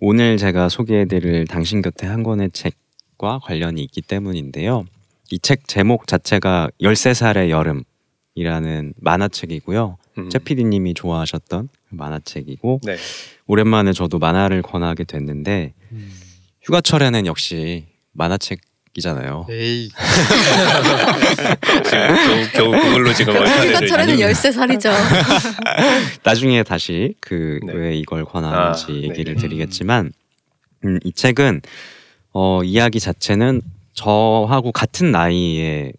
오늘 0.00 0.36
제가 0.38 0.68
소개해드릴 0.68 1.46
당신 1.46 1.82
곁에 1.82 2.06
한 2.06 2.22
권의 2.22 2.50
책과 2.52 3.40
관련이 3.42 3.82
있기 3.82 4.02
때문인데요. 4.02 4.84
이 5.30 5.38
책 5.40 5.68
제목 5.68 6.06
자체가 6.06 6.70
13살의 6.80 7.50
여름이라는 7.50 8.94
만화책이고요. 8.96 9.98
음. 10.18 10.30
최 10.30 10.38
PD님이 10.38 10.94
좋아하셨던 10.94 11.68
만화책이고 11.90 12.80
네. 12.84 12.96
오랜만에 13.46 13.92
저도 13.92 14.18
만화를 14.18 14.62
권하게 14.62 15.04
됐는데 15.04 15.74
휴가철에는 16.62 17.26
역시 17.26 17.86
만화책 18.12 18.60
이잖아요. 18.98 19.46
에이. 19.48 19.88
지금 21.84 22.16
겨우, 22.52 22.72
겨우 22.72 22.82
그걸로 22.82 23.12
지금 23.14 23.36
얼타를 23.36 23.68
휴가철에는 23.70 24.16
13살이죠. 24.16 24.92
나중에 26.22 26.62
다시 26.62 27.14
그 27.20 27.60
네. 27.64 27.72
왜 27.72 27.96
이걸 27.96 28.24
권하는지 28.24 28.86
아, 28.88 28.94
얘기를 28.94 29.34
네. 29.34 29.40
드리겠지만 29.40 30.12
음, 30.84 30.98
이 31.04 31.12
책은 31.12 31.62
어, 32.32 32.62
이야기 32.64 33.00
자체는 33.00 33.62
저하고 33.94 34.72
같은 34.72 35.10
나이의 35.10 35.92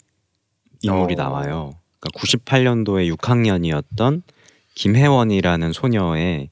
인물이 0.82 1.16
어. 1.16 1.18
나와요. 1.18 1.76
그러니까 2.00 2.20
98년도에 2.20 3.14
6학년이었던 3.16 4.22
김혜원이라는 4.76 5.74
소녀의 5.74 6.50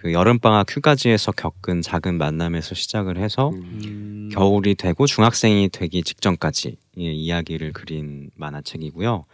그 0.00 0.12
여름방학 0.12 0.70
휴가지에서 0.70 1.32
겪은 1.32 1.82
작은 1.82 2.18
만남에서 2.18 2.76
시작을 2.76 3.18
해서 3.18 3.50
음. 3.50 3.80
음. 3.84 4.28
겨울이 4.32 4.76
되고 4.76 5.06
중학생이 5.06 5.70
되기 5.70 6.04
직전까지 6.04 6.76
의 6.96 7.16
이야기를 7.16 7.72
그린 7.72 8.30
만화책이고요. 8.36 9.24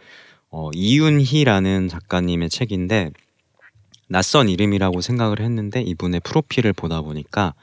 어, 0.49 0.69
이윤희라는 0.73 1.87
작가님의 1.87 2.49
책인데 2.49 3.11
낯선 4.07 4.49
이름이라고 4.49 5.01
생각을 5.01 5.39
했는데 5.39 5.81
이분의 5.81 6.21
프로필을 6.21 6.73
보다 6.73 7.01
보니까 7.01 7.53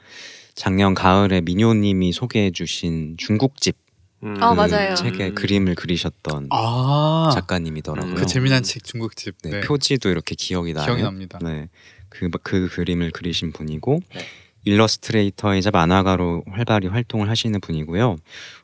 작년 0.55 0.93
가을에 0.93 1.41
민효님이 1.41 2.13
소개해주신 2.13 3.15
중국집 3.17 3.75
음. 4.23 4.37
아, 4.41 4.51
그 4.51 4.55
맞아요. 4.55 4.95
책에 4.95 5.29
음. 5.29 5.35
그림을 5.35 5.75
그리셨던 5.75 6.47
아. 6.51 7.31
작가님이더라고요. 7.33 8.15
그 8.15 8.25
재미난 8.25 8.63
책 8.63 8.83
중국집. 8.83 9.35
네, 9.43 9.49
네. 9.49 9.61
표지도 9.61 10.09
이렇게 10.09 10.35
기억이 10.35 10.73
나요. 10.73 10.85
기억이 10.85 11.01
납니다. 11.01 11.39
네, 11.41 11.67
그, 12.13 12.29
그 12.43 12.69
그림을 12.69 13.11
그리신 13.11 13.51
분이고 13.51 13.99
네. 14.13 14.21
일러스트레이터이자 14.65 15.71
만화가로 15.71 16.43
활발히 16.47 16.87
활동을 16.87 17.29
하시는 17.29 17.59
분이고요. 17.59 18.15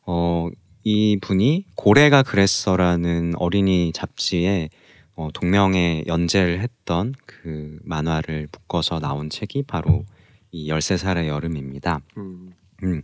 어, 0.05 0.49
이 0.83 1.17
분이 1.21 1.65
고래가 1.75 2.23
그랬어라는 2.23 3.33
어린이 3.35 3.91
잡지에 3.93 4.69
어, 5.15 5.29
동명에 5.33 6.05
연재를 6.07 6.61
했던 6.61 7.13
그 7.25 7.79
만화를 7.83 8.47
묶어서 8.51 8.99
나온 8.99 9.29
책이 9.29 9.63
바로 9.63 10.05
이 10.51 10.69
13살의 10.69 11.27
여름입니다. 11.27 11.99
음. 12.17 12.53
음, 12.83 13.01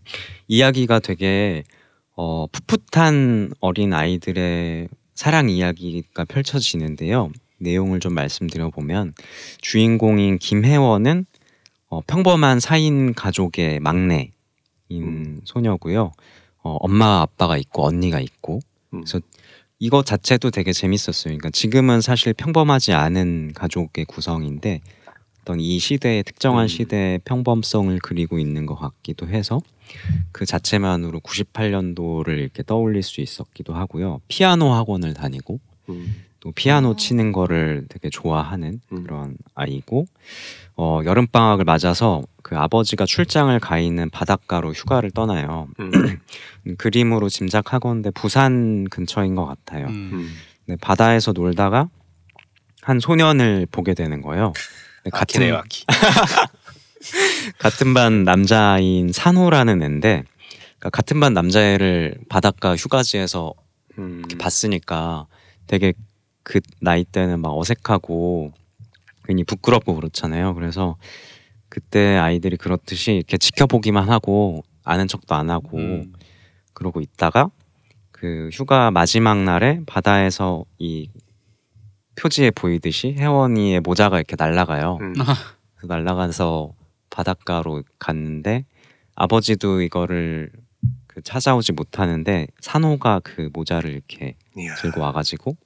이야기가 0.48 1.00
되게 1.00 1.64
어, 2.16 2.48
풋풋한 2.48 3.56
어린 3.60 3.94
아이들의 3.94 4.88
사랑 5.16 5.50
이야기가 5.50 6.24
펼쳐지는데요. 6.26 7.32
내용을 7.66 8.00
좀 8.00 8.14
말씀드려 8.14 8.70
보면 8.70 9.14
주인공인 9.60 10.38
김혜원은 10.38 11.26
어, 11.90 12.02
평범한 12.08 12.60
사인 12.60 13.14
가족의 13.14 13.80
막내인 13.80 14.32
음. 14.92 15.42
소녀고요. 15.44 16.12
어, 16.64 16.78
엄마 16.80 17.22
아빠가 17.22 17.58
있고 17.58 17.86
언니가 17.86 18.20
있고 18.20 18.60
음. 18.94 19.02
그래서 19.02 19.20
이거 19.80 20.04
자체도 20.04 20.52
되게 20.52 20.72
재밌었어요. 20.72 21.26
그러니까 21.26 21.50
지금은 21.50 22.02
사실 22.02 22.34
평범하지 22.34 22.94
않은 22.94 23.52
가족의 23.54 24.06
구성인데 24.06 24.82
어떤 25.42 25.60
이 25.60 25.78
시대의 25.78 26.24
특정한 26.24 26.66
음. 26.66 26.68
시대의 26.68 27.20
평범성을 27.20 27.98
그리고 28.02 28.40
있는 28.40 28.66
것 28.66 28.76
같기도 28.76 29.28
해서 29.28 29.60
그 30.32 30.46
자체만으로 30.46 31.20
98년도를 31.20 32.40
이렇게 32.40 32.64
떠올릴 32.64 33.04
수 33.04 33.22
있었기도 33.22 33.74
하고요. 33.74 34.22
피아노 34.28 34.74
학원을 34.74 35.14
다니고 35.14 35.60
음. 35.90 36.16
또 36.46 36.52
피아노 36.52 36.92
아. 36.92 36.96
치는 36.96 37.32
거를 37.32 37.88
되게 37.90 38.12
좋아하는 38.12 38.80
음. 38.92 39.04
그런 39.04 39.36
아이고 39.56 40.06
어, 40.78 41.02
여름 41.04 41.26
방학을 41.26 41.66
맞아서 41.66 42.22
그 42.44 42.56
아버지가 42.56 43.08
출장을 43.08 43.60
가 43.60 43.80
있는 43.80 44.12
바닷가로 44.12 44.74
휴가를 44.74 45.10
떠나요. 45.10 45.68
음. 45.80 45.90
음, 46.68 46.76
그림으로 46.78 47.30
짐작하건대 47.30 48.12
부산 48.12 48.86
근처인 48.92 49.34
것 49.34 49.48
같아요. 49.48 49.88
음. 49.88 50.12
음. 50.14 50.34
네, 50.68 50.76
바다에서 50.80 51.32
놀다가 51.32 51.90
한 52.84 53.00
소년을 53.00 53.66
보게 53.72 53.96
되는 53.96 54.22
거예요. 54.22 54.54
네, 55.04 55.10
아키네요 55.14 55.56
같은 55.56 55.66
아키. 55.66 55.86
같은 57.58 57.94
반 57.96 58.24
남자인 58.24 59.12
산호라는 59.12 59.82
애인데 59.82 60.24
그러니까 60.78 60.90
같은 60.92 61.20
반 61.20 61.34
남자애를 61.34 62.20
바닷가 62.30 62.76
휴가지에서 62.76 63.56
음. 63.98 64.22
봤으니까 64.38 65.26
되게 65.66 65.94
그 66.46 66.62
나이 66.80 67.04
때는 67.04 67.42
막 67.42 67.58
어색하고 67.58 68.54
괜히 69.26 69.44
부끄럽고 69.44 69.96
그렇잖아요. 69.96 70.54
그래서 70.54 70.96
그때 71.70 72.18
아이들이 72.18 72.56
그렇듯이 72.56 73.14
이렇게 73.14 73.38
지켜보기만 73.38 74.10
하고 74.10 74.64
아는 74.84 75.08
척도 75.08 75.34
안 75.34 75.50
하고 75.50 75.78
음. 75.80 76.14
그러고 76.74 77.02
있다가 77.02 77.50
그 78.12 78.50
휴가 78.54 78.92
마지막 78.92 79.44
날에 79.44 79.82
바다에서 79.88 80.66
이 80.78 81.10
표지에 82.16 82.52
보이듯이 82.52 83.16
혜원이의 83.18 83.80
모자가 83.80 84.18
이렇게 84.18 84.36
날아가요. 84.38 85.00
음. 85.02 85.14
그래서 85.14 85.88
날아가서 85.88 86.74
바닷가로 87.10 87.82
갔는데 87.98 88.66
아버지도 89.16 89.82
이거를 89.82 90.52
그 91.08 91.24
찾아오지 91.24 91.72
못하는데 91.74 92.48
산호가 92.60 93.22
그 93.24 93.50
모자를 93.52 93.90
이렇게 93.90 94.36
이야. 94.56 94.76
들고 94.76 95.02
와가지고 95.02 95.58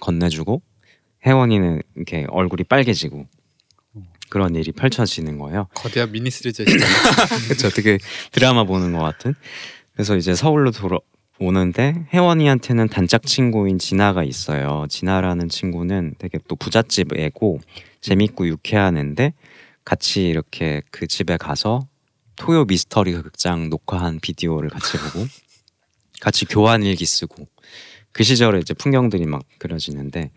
건네주고 0.00 0.62
혜원이는 1.26 1.82
이렇게 1.96 2.26
얼굴이 2.30 2.64
빨개지고 2.64 3.26
그런 4.28 4.54
일이 4.54 4.72
펼쳐지는 4.72 5.38
거예요. 5.38 5.68
거대한 5.74 6.12
미니 6.12 6.30
시리즈의 6.30 6.66
시작. 6.68 6.86
그렇죠. 7.48 7.70
되게 7.70 7.98
드라마 8.32 8.64
보는 8.64 8.92
것 8.92 9.00
같은. 9.00 9.34
그래서 9.94 10.16
이제 10.16 10.34
서울로 10.34 10.70
돌아오는데 10.70 12.06
혜원이한테는 12.12 12.88
단짝 12.88 13.24
친구인 13.24 13.78
진아가 13.78 14.22
있어요. 14.22 14.86
진아라는 14.88 15.48
친구는 15.48 16.14
되게 16.18 16.38
또 16.46 16.56
부잣집 16.56 17.16
애고 17.16 17.60
재밌고 18.00 18.46
유쾌한 18.48 18.96
애인데 18.96 19.32
같이 19.84 20.28
이렇게 20.28 20.82
그 20.90 21.06
집에 21.06 21.36
가서 21.36 21.88
토요 22.36 22.64
미스터리 22.64 23.12
극장 23.14 23.70
녹화한 23.70 24.20
비디오를 24.20 24.68
같이 24.68 24.98
보고 24.98 25.26
같이 26.20 26.44
교환 26.44 26.82
일기 26.82 27.06
쓰고 27.06 27.46
그 28.18 28.24
시절에 28.24 28.58
이제 28.58 28.74
풍경들이 28.74 29.26
막 29.26 29.42
그려지는데 29.60 30.32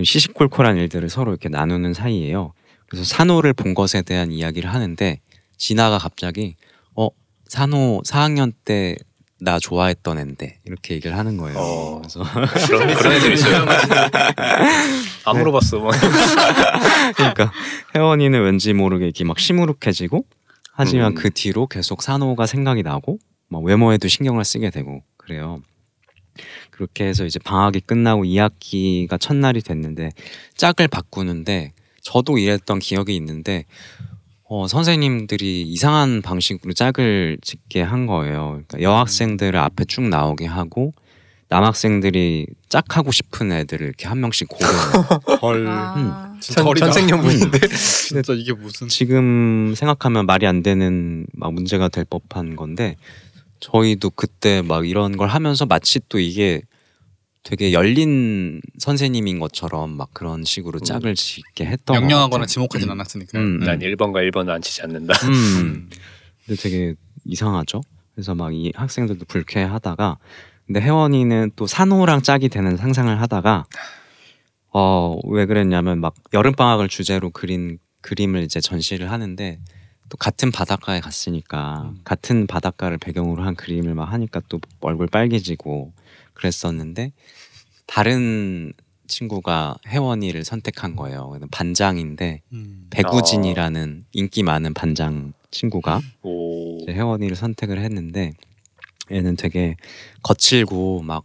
시시콜콜한 0.00 0.76
일들을 0.76 1.10
서로 1.10 1.32
이렇게 1.32 1.48
나누는 1.48 1.92
사이예요. 1.92 2.52
그래서 2.88 3.04
산호를 3.04 3.52
본 3.52 3.74
것에 3.74 4.02
대한 4.02 4.30
이야기를 4.30 4.72
하는데 4.72 5.18
진아가 5.56 5.98
갑자기 5.98 6.54
어 6.94 7.08
산호 7.48 8.00
4학년 8.06 8.52
때 8.64 8.94
나 9.38 9.58
좋아했던 9.58 10.18
앤데 10.18 10.60
이렇게 10.64 10.94
얘기를 10.94 11.18
하는 11.18 11.36
거예요. 11.36 11.58
어. 11.58 11.98
그래서 12.00 12.22
그런 12.68 12.94
그런 12.96 13.12
애들 13.12 13.32
있어요. 13.34 13.66
안 15.26 15.36
물어봤어. 15.36 15.78
뭐. 15.80 15.90
그러니까 17.16 17.52
혜원이는 17.94 18.42
왠지 18.42 18.72
모르게 18.72 19.04
이렇게 19.04 19.24
막 19.24 19.38
시무룩해지고 19.38 20.24
하지만 20.72 21.12
음. 21.12 21.14
그 21.16 21.28
뒤로 21.30 21.66
계속 21.66 22.02
산호가 22.02 22.46
생각이 22.46 22.82
나고 22.82 23.18
막 23.48 23.62
외모에도 23.62 24.08
신경을 24.08 24.44
쓰게 24.44 24.70
되고 24.70 25.02
그래요. 25.18 25.60
그렇게 26.76 27.04
해서 27.04 27.24
이제 27.24 27.38
방학이 27.38 27.80
끝나고 27.80 28.24
2학기가 28.24 29.18
첫날이 29.18 29.62
됐는데 29.62 30.10
짝을 30.56 30.88
바꾸는데 30.88 31.72
저도 32.02 32.38
이랬던 32.38 32.78
기억이 32.78 33.16
있는데 33.16 33.64
어, 34.44 34.68
선생님들이 34.68 35.62
이상한 35.62 36.22
방식으로 36.22 36.72
짝을 36.72 37.38
짓게 37.42 37.82
한 37.82 38.06
거예요. 38.06 38.62
그러니까 38.68 38.80
여학생들을 38.80 39.58
앞에 39.58 39.86
쭉 39.86 40.02
나오게 40.02 40.46
하고 40.46 40.92
남학생들이 41.48 42.46
짝하고 42.68 43.12
싶은 43.12 43.52
애들을 43.52 43.86
이렇게 43.86 44.06
한 44.08 44.20
명씩 44.20 44.48
고르는 44.48 44.72
헐. 45.42 45.66
아. 45.68 46.34
진짜 46.40 46.62
천. 46.62 46.74
천생연분인데. 46.74 47.58
진짜 47.68 48.32
이게 48.34 48.52
무슨 48.52 48.88
지금 48.88 49.74
생각하면 49.76 50.26
말이 50.26 50.46
안 50.46 50.62
되는 50.62 51.26
막 51.32 51.52
문제가 51.54 51.88
될 51.88 52.04
법한 52.04 52.56
건데 52.56 52.96
저희도 53.60 54.10
그때 54.10 54.62
막 54.62 54.86
이런 54.88 55.16
걸 55.16 55.28
하면서 55.28 55.66
마치 55.66 56.00
또 56.08 56.18
이게 56.18 56.62
되게 57.42 57.72
열린 57.72 58.60
선생님인 58.78 59.38
것처럼 59.38 59.96
막 59.96 60.10
그런 60.12 60.42
식으로 60.44 60.78
음. 60.80 60.84
짝을 60.84 61.14
짓게 61.14 61.64
했던 61.66 61.94
것 61.94 62.00
명령하거나 62.00 62.40
같아요. 62.42 62.46
지목하진 62.46 62.88
음. 62.88 62.92
않았으니까. 62.92 63.38
음, 63.38 63.60
난 63.60 63.78
1번과 63.78 64.28
1번은 64.30 64.48
안 64.50 64.60
치지 64.62 64.82
않는다. 64.82 65.14
음. 65.28 65.88
근데 66.46 66.60
되게 66.60 66.94
이상하죠. 67.24 67.80
그래서 68.14 68.34
막 68.34 68.52
이 68.52 68.72
학생들도 68.74 69.26
불쾌하다가 69.26 70.18
근데 70.66 70.80
혜원이는 70.80 71.52
또 71.54 71.66
산호랑 71.66 72.22
짝이 72.22 72.48
되는 72.48 72.76
상상을 72.76 73.20
하다가 73.20 73.66
어 74.72 75.20
왜 75.28 75.46
그랬냐면 75.46 76.00
막 76.00 76.14
여름 76.34 76.52
방학을 76.54 76.88
주제로 76.88 77.30
그린 77.30 77.78
그림을 78.02 78.42
이제 78.42 78.60
전시를 78.60 79.10
하는데 79.10 79.58
또 80.08 80.16
같은 80.16 80.50
바닷가에 80.50 81.00
갔으니까 81.00 81.90
음. 81.90 82.00
같은 82.04 82.46
바닷가를 82.46 82.98
배경으로 82.98 83.42
한 83.42 83.54
그림을 83.54 83.94
막 83.94 84.12
하니까 84.12 84.40
또 84.48 84.60
얼굴 84.80 85.06
빨개지고 85.06 85.92
그랬었는데 86.34 87.12
다른 87.86 88.72
친구가 89.08 89.76
혜원이를 89.86 90.44
선택한 90.44 90.96
거예요. 90.96 91.38
반장인데 91.50 92.42
음. 92.52 92.86
배구진이라는 92.90 94.06
인기 94.12 94.42
많은 94.42 94.74
반장 94.74 95.32
친구가 95.50 96.00
오. 96.22 96.84
혜원이를 96.88 97.36
선택을 97.36 97.80
했는데 97.80 98.32
얘는 99.10 99.36
되게 99.36 99.76
거칠고 100.22 101.02
막 101.02 101.24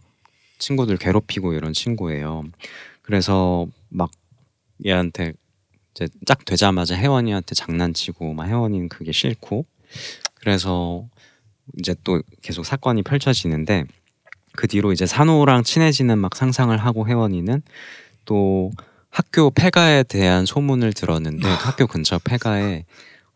친구들 0.58 0.96
괴롭히고 0.96 1.54
이런 1.54 1.72
친구예요. 1.72 2.44
그래서 3.02 3.66
막 3.88 4.10
얘한테 4.86 5.32
이제 5.94 6.08
짝 6.26 6.44
되자마자 6.44 6.96
혜원이한테 6.96 7.54
장난치고 7.54 8.34
막 8.34 8.46
혜원이는 8.46 8.88
그게 8.88 9.12
싫고 9.12 9.66
그래서 10.34 11.06
이제 11.78 11.94
또 12.04 12.22
계속 12.42 12.64
사건이 12.64 13.02
펼쳐지는데 13.02 13.84
그 14.54 14.66
뒤로 14.68 14.92
이제 14.92 15.06
산호랑 15.06 15.62
친해지는 15.62 16.18
막 16.18 16.34
상상을 16.34 16.76
하고 16.76 17.08
혜원이는 17.08 17.62
또 18.24 18.70
학교 19.10 19.50
폐가에 19.50 20.02
대한 20.02 20.46
소문을 20.46 20.92
들었는데 20.92 21.46
학교 21.46 21.86
근처 21.86 22.18
폐가에 22.18 22.84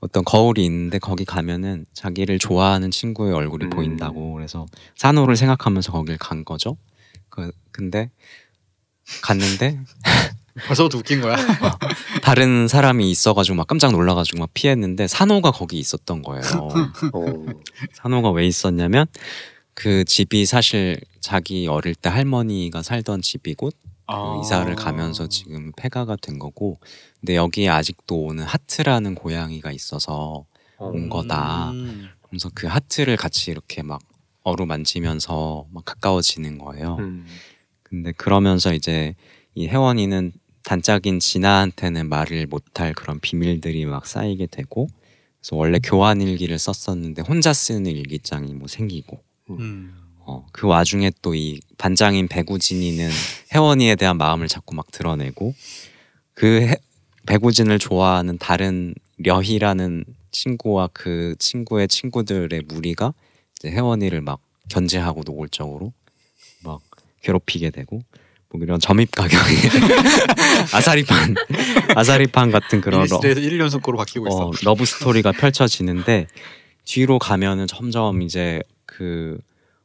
어떤 0.01 0.25
거울이 0.25 0.65
있는데 0.65 0.99
거기 0.99 1.25
가면은 1.25 1.87
자기를 1.93 2.39
좋아하는 2.39 2.91
친구의 2.91 3.33
얼굴이 3.35 3.65
음. 3.65 3.71
보인다고 3.71 4.35
그래서 4.35 4.67
산호를 4.97 5.37
생각하면서 5.37 5.93
거길 5.93 6.19
간 6.19 6.45
거죠. 6.45 6.77
그 7.29 7.51
근데 7.73 8.11
갔는데 9.23 9.79
벌써부터 10.67 10.99
웃긴 10.99 11.21
거야. 11.21 11.37
다른 12.23 12.69
사람이 12.69 13.11
있어가지고 13.11 13.57
막 13.57 13.67
깜짝 13.67 13.93
놀라가지고 13.93 14.39
막 14.39 14.51
피했는데 14.55 15.07
산호가 15.07 15.51
거기 15.51 15.79
있었던 15.79 16.23
거예요. 16.23 16.43
오. 17.13 17.47
산호가 17.95 18.31
왜 18.31 18.47
있었냐면 18.47 19.07
그 19.75 20.05
집이 20.05 20.47
사실 20.47 20.99
자기 21.21 21.67
어릴 21.67 21.95
때 21.95 22.09
할머니가 22.09 22.83
살던 22.83 23.23
집이고 23.23 23.71
아. 24.07 24.35
그 24.35 24.41
이사를 24.41 24.75
가면서 24.77 25.29
지금 25.29 25.73
폐가가 25.77 26.17
된 26.17 26.39
거고 26.39 26.79
근데 27.21 27.37
여기에 27.37 27.69
아직도 27.69 28.23
오는 28.23 28.45
하트라는 28.45 29.15
고양이가 29.15 29.73
있어서 29.73 30.45
온 30.79 31.09
거다. 31.09 31.71
음. 31.71 32.09
그래서 32.23 32.51
그 32.55 32.67
하트를 32.67 33.17
같이 33.17 33.51
이렇게 33.51 33.83
막 33.83 34.01
어루만지면서 34.43 35.67
막 35.71 35.85
가까워지는 35.85 36.59
거예요. 36.59 36.97
음. 37.01 37.27
근데 37.83 38.13
그러면서 38.13 38.73
이제 38.73 39.15
이 39.55 39.69
혜원이는 39.69 40.33
단짝인 40.67 41.21
진아한테는 41.21 42.09
말을 42.09 42.47
못할 42.49 42.93
그런 42.93 43.21
비밀들이 43.21 43.87
막 43.87 44.05
쌓이게 44.05 44.47
되고 44.47 44.89
그래서 45.41 45.55
원래 45.55 45.79
교환 45.81 46.21
일기를 46.21 46.59
썼었는데 46.59 47.23
혼자 47.23 47.53
쓰는 47.53 47.87
일기장이 47.87 48.53
뭐 48.53 48.67
생기고 48.67 49.21
음. 49.51 49.95
어, 50.29 50.45
그 50.53 50.67
와중에 50.67 51.13
또 51.23 51.37
이 51.37 51.61
반장인 51.79 52.27
배구진이는 52.27 53.09
혜원이에 53.55 53.95
대한 53.95 54.19
마음을 54.19 54.49
자꾸 54.49 54.75
막 54.75 54.91
드러내고 54.91 55.55
그 56.35 56.63
해- 56.63 56.77
배구진을 57.27 57.79
좋아하는 57.79 58.37
다른 58.39 58.93
려희라는 59.19 60.05
친구와 60.33 60.89
그 60.93 61.37
친구의 61.39 61.87
친구들의 61.87 62.61
무리가 62.67 63.15
이제 63.61 63.71
혜원이를 63.71 64.21
막 64.21 64.41
견제하고 64.69 65.23
노골적으로 65.25 65.93
막 66.65 66.81
괴롭히게 67.23 67.71
되고 67.71 68.03
뭐 68.51 68.63
이런 68.63 68.79
점입 68.79 69.11
가격이 69.11 69.55
아사리판 70.73 71.35
아사리판 71.95 72.51
같은 72.51 72.81
그런 72.81 73.01
러, 73.01 73.07
미니스트에서 73.07 73.41
1연속으로 73.41 73.97
바뀌고 73.97 74.29
있어. 74.29 74.47
어, 74.47 74.51
러브 74.65 74.85
스토리가 74.85 75.33
펼쳐지는데 75.33 76.27
뒤로 76.85 77.19
가면은 77.19 77.67
점점 77.67 78.23
이제 78.23 78.63
그 78.87 79.39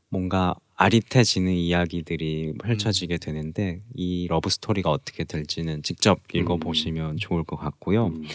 뭔가 0.10 0.56
아릿해지는 0.76 1.54
이야기들이 1.54 2.54
펼쳐지게 2.64 3.18
되는데 3.18 3.82
이 3.96 4.28
러브 4.28 4.50
스토리가 4.50 4.90
어떻게 4.90 5.24
될지는 5.24 5.84
직접 5.84 6.20
읽어 6.34 6.58
보시면 6.58 7.18
좋을 7.18 7.44
것 7.44 7.56
같고요. 7.56 8.08
음. 8.08 8.26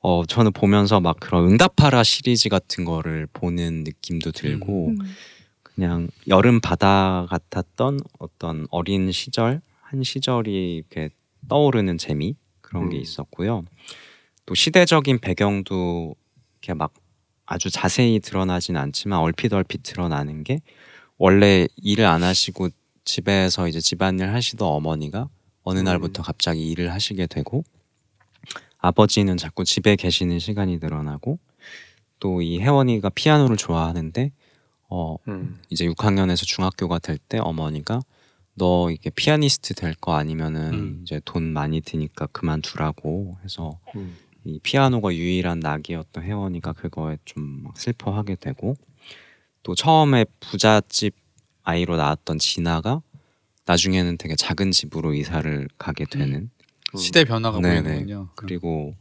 어 0.00 0.24
저는 0.26 0.52
보면서 0.52 1.00
막 1.00 1.18
그런 1.18 1.46
응답하라 1.48 2.02
시리즈 2.04 2.48
같은 2.48 2.84
거를 2.84 3.26
보는 3.32 3.84
느낌도 3.84 4.32
들고 4.32 4.88
음. 4.88 4.98
그냥 5.74 6.08
여름 6.28 6.60
바다 6.60 7.26
같았던 7.28 8.00
어떤 8.18 8.66
어린 8.70 9.10
시절 9.12 9.60
한 9.80 10.02
시절이 10.02 10.76
이렇게 10.76 11.10
떠오르는 11.48 11.98
재미 11.98 12.36
그런 12.60 12.90
게 12.90 12.96
음. 12.96 13.02
있었고요. 13.02 13.64
또 14.46 14.54
시대적인 14.54 15.18
배경도 15.18 16.14
이렇게 16.54 16.74
막 16.74 16.92
아주 17.46 17.70
자세히 17.70 18.20
드러나진 18.20 18.76
않지만 18.76 19.18
얼핏 19.18 19.52
얼핏 19.52 19.82
드러나는 19.82 20.44
게 20.44 20.60
원래 21.18 21.66
일을 21.76 22.06
안 22.06 22.22
하시고 22.22 22.68
집에서 23.04 23.68
이제 23.68 23.80
집안일 23.80 24.32
하시던 24.32 24.66
어머니가 24.66 25.28
어느 25.62 25.80
음. 25.80 25.84
날부터 25.84 26.22
갑자기 26.22 26.70
일을 26.70 26.92
하시게 26.92 27.26
되고 27.26 27.64
아버지는 28.78 29.36
자꾸 29.36 29.64
집에 29.64 29.96
계시는 29.96 30.38
시간이 30.38 30.78
늘어나고 30.78 31.38
또 32.20 32.40
이 32.40 32.60
혜원이가 32.60 33.10
피아노를 33.10 33.56
좋아하는데 33.56 34.32
어 34.96 35.16
음. 35.26 35.60
이제 35.70 35.86
6학년에서 35.88 36.46
중학교가 36.46 37.00
될 37.00 37.18
때 37.18 37.38
어머니가 37.38 38.00
너 38.54 38.90
이게 38.92 39.10
피아니스트 39.10 39.74
될 39.74 39.94
거 39.96 40.14
아니면은 40.14 40.72
음. 40.72 41.00
이제 41.02 41.20
돈 41.24 41.42
많이 41.42 41.80
드니까 41.80 42.26
그만두라고 42.26 43.36
해서 43.42 43.80
음. 43.96 44.16
이 44.44 44.60
피아노가 44.62 45.12
유일한 45.12 45.58
낙이었던 45.58 46.22
혜원이가 46.22 46.74
그거에 46.74 47.18
좀막 47.24 47.76
슬퍼하게 47.76 48.36
되고 48.36 48.76
또 49.64 49.74
처음에 49.74 50.26
부잣집 50.38 51.14
아이로 51.64 51.96
나왔던 51.96 52.38
진아가 52.38 53.02
나중에는 53.66 54.18
되게 54.18 54.36
작은 54.36 54.70
집으로 54.70 55.14
이사를 55.14 55.68
가게 55.78 56.04
되는 56.04 56.34
음. 56.94 56.98
시대 56.98 57.24
변화가 57.24 57.58
네네. 57.60 57.82
보이는군요. 57.82 58.28
그리고 58.36 58.94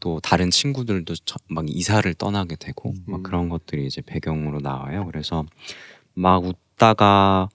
또 0.00 0.18
다른 0.20 0.50
친구들도 0.50 1.14
처- 1.24 1.36
막 1.48 1.66
이사를 1.68 2.12
떠나게 2.14 2.56
되고 2.56 2.94
막 3.06 3.18
음. 3.18 3.22
그런 3.22 3.48
것들이 3.48 3.86
이제 3.86 4.00
배경으로 4.02 4.60
나와요. 4.60 5.04
그래서 5.06 5.44
막 6.14 6.44
웃다가 6.44 7.48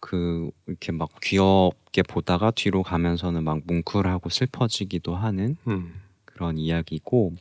그 0.00 0.50
이렇게 0.66 0.92
막 0.92 1.08
귀엽게 1.22 2.02
보다가 2.02 2.50
뒤로 2.50 2.82
가면서는 2.82 3.42
막 3.42 3.60
뭉클하고 3.66 4.28
슬퍼지기도 4.28 5.16
하는 5.16 5.56
음. 5.66 5.94
그런 6.24 6.58
이야기고 6.58 7.32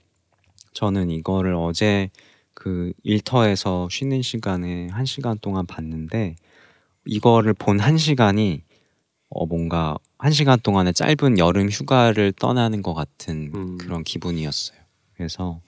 저는 0.74 1.10
이거를 1.10 1.56
어제 1.56 2.10
그 2.54 2.94
일터에서 3.04 3.90
쉬는 3.92 4.22
시간에 4.22 4.88
한 4.90 5.06
시간 5.06 5.38
동안 5.40 5.66
봤는데 5.66 6.36
이거를 7.06 7.54
본 7.54 7.80
한 7.82 7.98
시간이 7.98 8.64
어 9.30 9.46
뭔가 9.46 9.98
한 10.24 10.32
시간 10.32 10.58
동안의 10.58 10.94
짧은 10.94 11.38
여름 11.38 11.70
휴가를 11.70 12.32
떠나는 12.32 12.82
것 12.82 12.94
같은 12.94 13.52
음. 13.54 13.78
그런 13.78 14.06
기분이었어요. 14.06 14.80
그래서 15.18 15.60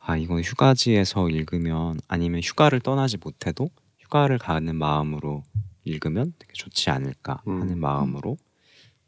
아 0.00 0.16
이건 0.16 0.42
휴가지에서 0.42 1.28
읽으면 1.28 2.00
아니면 2.08 2.40
휴가를 2.42 2.80
떠나지 2.80 3.18
못해도 3.18 3.70
휴가를 4.00 4.38
가는 4.38 4.74
마음으로 4.74 5.44
읽으면 5.84 6.32
되게 6.40 6.52
좋지 6.54 6.90
않을까 6.90 7.44
음. 7.46 7.60
하는 7.60 7.78
마음으로 7.78 8.36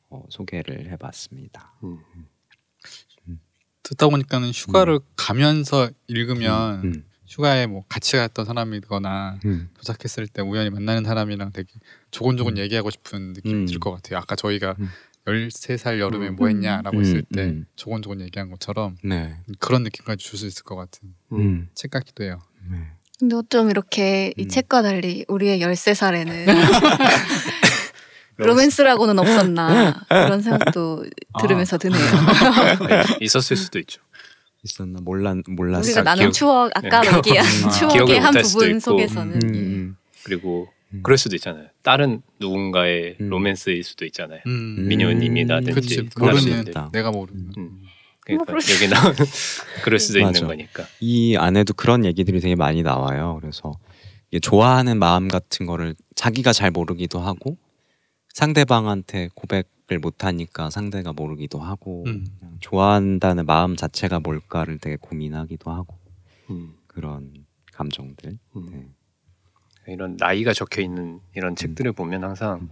어, 0.08 0.24
소개를 0.28 0.88
해봤습니다. 0.92 1.74
음. 1.82 1.98
듣다 3.82 4.08
보니까는 4.08 4.52
휴가를 4.52 5.00
가면서 5.16 5.90
읽으면 6.06 6.84
음, 6.84 7.04
휴가에 7.26 7.66
뭐 7.66 7.84
같이 7.88 8.12
갔던 8.16 8.44
사람이거나 8.44 9.40
음, 9.46 9.68
도착했을 9.74 10.28
때 10.28 10.42
우연히 10.42 10.70
만나는 10.70 11.02
사람이랑 11.02 11.50
되게 11.50 11.72
조곤조곤 12.12 12.54
음. 12.54 12.58
얘기하고 12.58 12.90
싶은 12.90 13.32
느낌이 13.32 13.54
음. 13.62 13.66
들것 13.66 13.92
같아요. 13.94 14.18
아까 14.20 14.36
저희가 14.36 14.76
음. 14.78 14.88
13살 15.26 15.98
여름에 15.98 16.28
음. 16.28 16.36
뭐 16.36 16.48
했냐라고 16.48 16.98
음, 16.98 17.02
했을 17.02 17.22
때 17.34 17.42
음. 17.44 17.64
조곤조곤 17.76 18.20
얘기한 18.22 18.50
것처럼 18.50 18.96
네, 19.04 19.36
그런 19.58 19.82
느낌까지 19.84 20.24
줄 20.24 20.38
수 20.38 20.46
있을 20.46 20.62
것 20.64 20.76
같은 20.76 21.14
음, 21.32 21.68
책 21.74 21.90
같기도 21.90 22.24
해요. 22.24 22.40
네. 22.70 22.78
근데 23.18 23.36
어쩜 23.36 23.70
이렇게 23.70 24.32
이 24.36 24.42
음. 24.44 24.48
책과 24.48 24.82
달리 24.82 25.24
우리의 25.28 25.60
13살에는 25.60 26.46
로맨스라고는 28.36 29.18
없었나 29.18 30.04
그런 30.08 30.40
생각도 30.42 31.04
들으면서 31.40 31.78
드네요. 31.78 32.00
네, 32.88 33.04
있었을 33.20 33.56
수도 33.56 33.78
있죠. 33.78 34.00
있었나 34.64 35.00
몰랐 35.02 35.36
몰랐어. 35.48 35.82
우리가 35.86 36.02
나눈 36.02 36.24
기억- 36.26 36.32
추억 36.32 36.70
아까 36.74 37.00
네. 37.02 37.16
얘기한 37.16 37.46
아. 37.64 37.70
추억의 37.70 38.20
한 38.20 38.32
부분. 38.34 38.80
속에서는 38.80 39.34
음, 39.42 39.54
예. 39.54 39.58
음, 39.58 39.96
그리고 40.24 40.68
음. 40.94 41.00
그럴 41.02 41.16
수도 41.18 41.36
있잖아요. 41.36 41.68
다른 41.82 42.22
누군가의 42.38 43.16
음. 43.20 43.28
로맨스일 43.28 43.82
수도 43.84 44.04
있잖아요. 44.04 44.40
음. 44.46 44.86
미녀님이라든지 44.88 45.72
그치 45.72 46.08
그럴 46.14 46.38
수 46.38 46.48
모르는 46.48 46.68
있다. 46.68 46.90
내가 46.92 47.10
모르는 47.10 47.52
음. 47.56 47.82
그러니까 48.20 48.44
그럴 48.46 48.60
수 48.60 48.74
여기 48.74 48.92
나온 48.92 49.14
그럴 49.84 49.98
수도 49.98 50.20
맞아. 50.20 50.38
있는 50.38 50.48
거니까. 50.48 50.84
이 51.00 51.36
안에도 51.36 51.72
그런 51.74 52.04
얘기들이 52.04 52.40
되게 52.40 52.54
많이 52.54 52.82
나와요. 52.82 53.38
그래서 53.40 53.72
이게 54.30 54.38
좋아하는 54.38 54.98
마음 54.98 55.28
같은 55.28 55.66
거를 55.66 55.94
자기가 56.14 56.52
잘 56.52 56.70
모르기도 56.70 57.18
하고 57.20 57.56
상대방한테 58.34 59.28
고백을 59.34 59.98
못 60.00 60.24
하니까 60.24 60.70
상대가 60.70 61.12
모르기도 61.12 61.58
하고 61.60 62.04
음. 62.06 62.24
그냥 62.38 62.56
좋아한다는 62.60 63.44
마음 63.46 63.76
자체가 63.76 64.20
뭘까를 64.20 64.78
되게 64.78 64.96
고민하기도 65.00 65.70
하고 65.70 65.98
음. 66.50 66.74
그런 66.86 67.32
감정들. 67.72 68.38
음. 68.56 68.68
네. 68.70 68.86
이런 69.88 70.16
나이가 70.18 70.52
적혀 70.52 70.82
있는 70.82 71.20
이런 71.34 71.56
책들을 71.56 71.92
보면 71.92 72.24
항상 72.24 72.68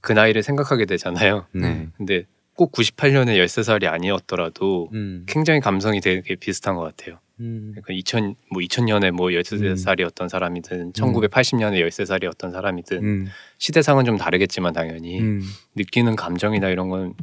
그 0.00 0.12
나이를 0.12 0.42
생각하게 0.42 0.86
되잖아요. 0.86 1.46
네. 1.52 1.88
근데 1.96 2.24
꼭 2.54 2.72
98년에 2.72 3.36
13살이 3.44 3.86
아니었더라도 3.86 4.88
음. 4.92 5.24
굉장히 5.28 5.60
감성이 5.60 6.00
되게 6.00 6.34
비슷한 6.34 6.74
것 6.74 6.82
같아요. 6.82 7.18
음. 7.40 7.70
그러니까 7.72 7.92
2000, 7.92 8.34
뭐 8.50 8.60
2000년에 8.62 9.12
뭐 9.12 9.28
13살이었던 9.28 10.28
사람이든 10.28 10.92
1980년에 10.92 11.86
13살이었던 11.88 12.50
사람이든 12.50 13.04
음. 13.04 13.26
시대상은 13.58 14.04
좀 14.04 14.16
다르겠지만 14.16 14.72
당연히 14.72 15.20
음. 15.20 15.42
느끼는 15.76 16.16
감정이나 16.16 16.68
이런 16.68 16.88
건 16.88 17.14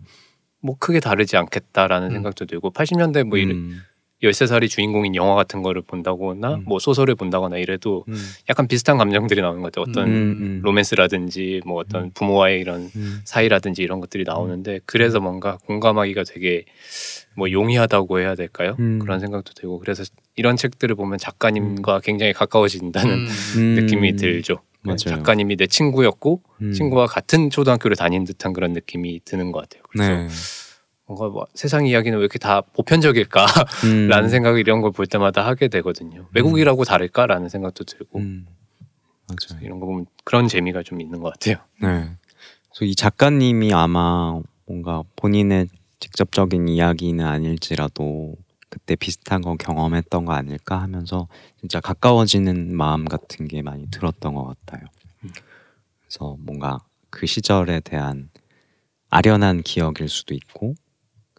뭐 0.62 0.76
크게 0.80 1.00
다르지 1.00 1.38
않겠다라는 1.38 2.08
음. 2.08 2.12
생각도 2.14 2.46
들고 2.46 2.72
80년대 2.72 3.24
뭐 3.24 3.38
이래- 3.38 3.54
음. 3.54 3.82
13살이 4.30 4.70
주인공인 4.70 5.16
영화 5.16 5.36
같은 5.36 5.62
거를 5.62 5.82
본다거나 5.82 6.56
음. 6.56 6.64
뭐 6.66 6.80
소설을 6.80 7.16
본다거나 7.16 7.58
이래도 7.58 8.06
음. 8.08 8.16
약간 8.50 8.68
비슷한 8.68 8.98
감정들이 8.98 9.42
나오는 9.42 9.62
것 9.62 9.72
같아요. 9.72 9.86
어떤 9.90 10.08
음. 10.08 10.14
음. 10.14 10.62
로맨스라든지 10.64 11.62
뭐 11.66 11.80
어떤 11.80 12.12
부모와의 12.12 12.60
이런 12.60 12.90
음. 12.96 13.22
사이라든지 13.24 13.82
이런 13.82 14.00
것들이 14.00 14.24
나오는데 14.26 14.80
그래서 14.86 15.20
뭔가 15.20 15.58
공감하기가 15.66 16.24
되게 16.24 16.66
뭐 17.36 17.52
용이하다고 17.52 18.20
해야 18.20 18.36
될까요? 18.36 18.76
음. 18.80 19.00
그런 19.00 19.20
생각도 19.20 19.54
들고 19.54 19.80
그래서 19.80 20.04
이런 20.36 20.56
책들을 20.56 20.96
보면 20.96 21.18
작가님과 21.18 22.02
굉장히 22.02 22.34
가까워진다는 22.34 23.14
음. 23.14 23.28
음. 23.58 23.62
느낌이 23.76 24.16
들죠. 24.16 24.60
맞아요. 24.82 24.98
작가님이 24.98 25.58
내 25.58 25.68
친구였고 25.68 26.42
음. 26.62 26.72
친구와 26.72 27.08
같은 27.08 27.50
초등학교를 27.50 27.98
다닌 27.98 28.24
듯한 28.24 28.54
그런 28.54 28.74
느낌이 28.74 29.22
드는 29.26 29.52
것 29.52 29.62
같아요. 29.62 29.84
그래서 29.90 30.12
네. 30.12 30.28
뭔가 31.08 31.28
뭐 31.30 31.46
세상 31.54 31.86
이야기는 31.86 32.18
왜 32.18 32.22
이렇게 32.24 32.40
다 32.40 32.62
보편적일까라는 32.62 33.46
음. 34.26 34.30
생각을 34.30 34.60
이런 34.60 34.82
걸 34.82 34.92
볼 34.92 35.06
때마다 35.08 35.46
하게 35.46 35.68
되거든요. 35.68 36.28
외국이라고 36.34 36.84
다를까라는 36.84 37.50
생각도 37.50 37.84
들고 37.84 38.20
음. 38.20 38.48
맞아요. 39.28 39.62
이런 39.64 39.80
거 39.80 39.86
보면 39.86 40.06
그런 40.24 40.48
재미가 40.48 40.84
좀 40.84 41.02
있는 41.02 41.20
것 41.20 41.34
같아요. 41.34 41.58
네. 41.82 42.10
그래서 42.70 42.86
이 42.86 42.96
작가님이 42.96 43.74
아마 43.74 44.40
뭔가 44.66 45.04
본인의 45.16 45.68
직접적인 46.00 46.68
이야기는 46.68 47.24
아닐지라도 47.26 48.36
그때 48.70 48.96
비슷한 48.96 49.42
거 49.42 49.56
경험했던 49.56 50.26
거 50.26 50.34
아닐까 50.34 50.82
하면서 50.82 51.28
진짜 51.60 51.80
가까워지는 51.80 52.76
마음 52.76 53.06
같은 53.06 53.48
게 53.48 53.62
많이 53.62 53.90
들었던 53.90 54.34
것 54.34 54.44
같아요. 54.66 54.88
음. 55.24 55.32
그래서 56.02 56.36
뭔가 56.40 56.80
그 57.10 57.26
시절에 57.26 57.80
대한 57.80 58.30
아련한 59.10 59.62
기억일 59.64 60.10
수도 60.10 60.34
있고 60.34 60.76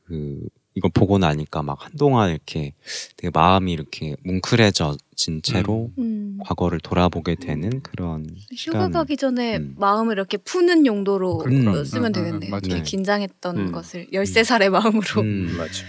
그 0.07 0.41
이걸 0.75 0.91
보고 0.93 1.19
나니까 1.19 1.63
막 1.63 1.85
한동안 1.85 2.31
이렇게 2.31 2.75
되게 3.17 3.31
마음이 3.33 3.73
이렇게 3.73 4.15
뭉클해진 4.25 5.41
채로 5.43 5.91
음. 5.99 6.39
과거를 6.45 6.81
돌아보게 6.81 7.37
되는 7.37 7.81
그런 7.81 8.27
휴가 8.55 8.81
시간. 8.81 8.91
가기 8.93 9.17
전에 9.17 9.57
음. 9.57 9.75
마음을 9.79 10.13
이렇게 10.13 10.37
푸는 10.37 10.85
용도로 10.85 11.39
그러니까. 11.39 11.83
쓰면 11.85 12.05
음, 12.05 12.09
음, 12.09 12.13
되겠네요. 12.13 12.49
음, 12.49 12.51
맞아요. 12.51 12.61
이렇게 12.65 12.75
네. 12.75 12.83
긴장했던 12.83 13.57
음. 13.59 13.73
것을 13.73 14.09
13살의 14.13 14.69
마음으로 14.69 15.23
음. 15.23 15.57
맞죠. 15.57 15.87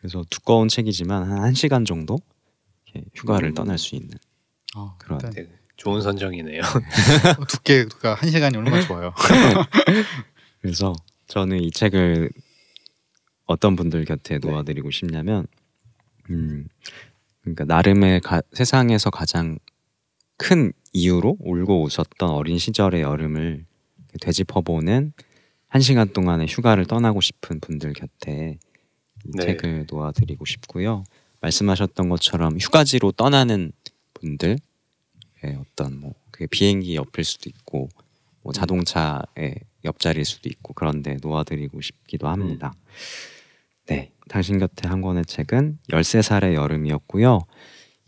그래서 0.00 0.24
두꺼운 0.28 0.66
책이지만 0.66 1.30
한 1.30 1.52
1시간 1.52 1.86
정도 1.86 2.18
이렇게 2.86 3.06
휴가를 3.14 3.50
음. 3.50 3.54
떠날 3.54 3.78
수 3.78 3.94
있는 3.94 4.18
어, 4.74 4.96
그런. 4.98 5.20
일단 5.20 5.32
되게 5.32 5.48
좋은 5.76 6.02
선정이네요. 6.02 6.62
두께가 7.48 8.14
한 8.14 8.28
시간이 8.28 8.56
얼마나 8.56 8.82
좋아요. 8.82 9.14
그래서 10.60 10.92
저는 11.28 11.60
이 11.60 11.70
책을 11.70 12.30
어떤 13.52 13.76
분들 13.76 14.04
곁에 14.04 14.38
놓아드리고 14.38 14.90
싶냐면 14.90 15.46
음 16.30 16.66
그러니까 17.42 17.64
나름의 17.64 18.20
가- 18.20 18.42
세상에서 18.52 19.10
가장 19.10 19.58
큰 20.36 20.72
이유로 20.92 21.36
울고 21.40 21.82
웃었던 21.84 22.30
어린 22.30 22.58
시절의 22.58 23.02
여름을 23.02 23.64
되짚어보는 24.20 25.12
한 25.68 25.80
시간 25.80 26.12
동안의 26.12 26.46
휴가를 26.48 26.86
떠나고 26.86 27.20
싶은 27.20 27.60
분들 27.60 27.92
곁에 27.94 28.58
이 29.24 29.30
네. 29.36 29.44
책을 29.46 29.86
놓아드리고 29.90 30.44
싶고요. 30.44 31.04
말씀하셨던 31.40 32.08
것처럼 32.08 32.58
휴가지로 32.58 33.12
떠나는 33.12 33.72
분들의 34.14 34.58
어떤 35.58 35.98
뭐 35.98 36.14
그게 36.30 36.46
비행기 36.46 36.94
옆일 36.96 37.24
수도 37.24 37.48
있고 37.48 37.88
뭐 38.42 38.52
자동차의 38.52 39.54
옆자리일 39.84 40.24
수도 40.24 40.48
있고 40.48 40.74
그런데 40.74 41.16
놓아드리고 41.22 41.80
싶기도 41.80 42.28
합니다. 42.28 42.74
네, 43.88 44.12
당신 44.28 44.58
곁에 44.58 44.88
한 44.88 45.00
권의 45.00 45.24
책은 45.24 45.78
13살의 45.90 46.54
여름이었고요. 46.54 47.40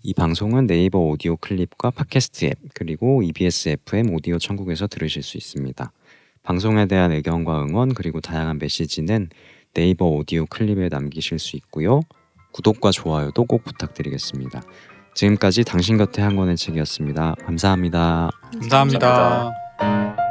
이 0.02 0.12
방송은 0.14 0.66
네이버 0.66 0.98
오디오 0.98 1.36
클립과 1.36 1.90
팟캐스트 1.90 2.44
앱 2.44 2.58
그리고 2.74 3.22
EBS 3.22 3.70
FM 3.70 4.12
오디오 4.14 4.38
천국에서 4.38 4.86
들으실 4.86 5.22
수 5.22 5.36
있습니다. 5.36 5.92
방송에 6.42 6.86
대한 6.86 7.10
의견과 7.10 7.62
응원 7.64 7.94
그리고 7.94 8.20
다양한 8.20 8.58
메시지는 8.58 9.30
네이버 9.72 10.06
오디오 10.06 10.44
클립에 10.46 10.88
남기실 10.90 11.38
수 11.38 11.56
있고요. 11.56 12.02
구독과 12.52 12.90
좋아요도 12.90 13.44
꼭 13.46 13.64
부탁드리겠습니다. 13.64 14.62
지금까지 15.14 15.64
당신 15.64 15.96
곁에 15.96 16.22
한 16.22 16.36
권의 16.36 16.56
책이었습니다. 16.56 17.36
감사합니다. 17.44 18.30
감사합니다. 18.52 19.52
감사합니다. 19.78 20.23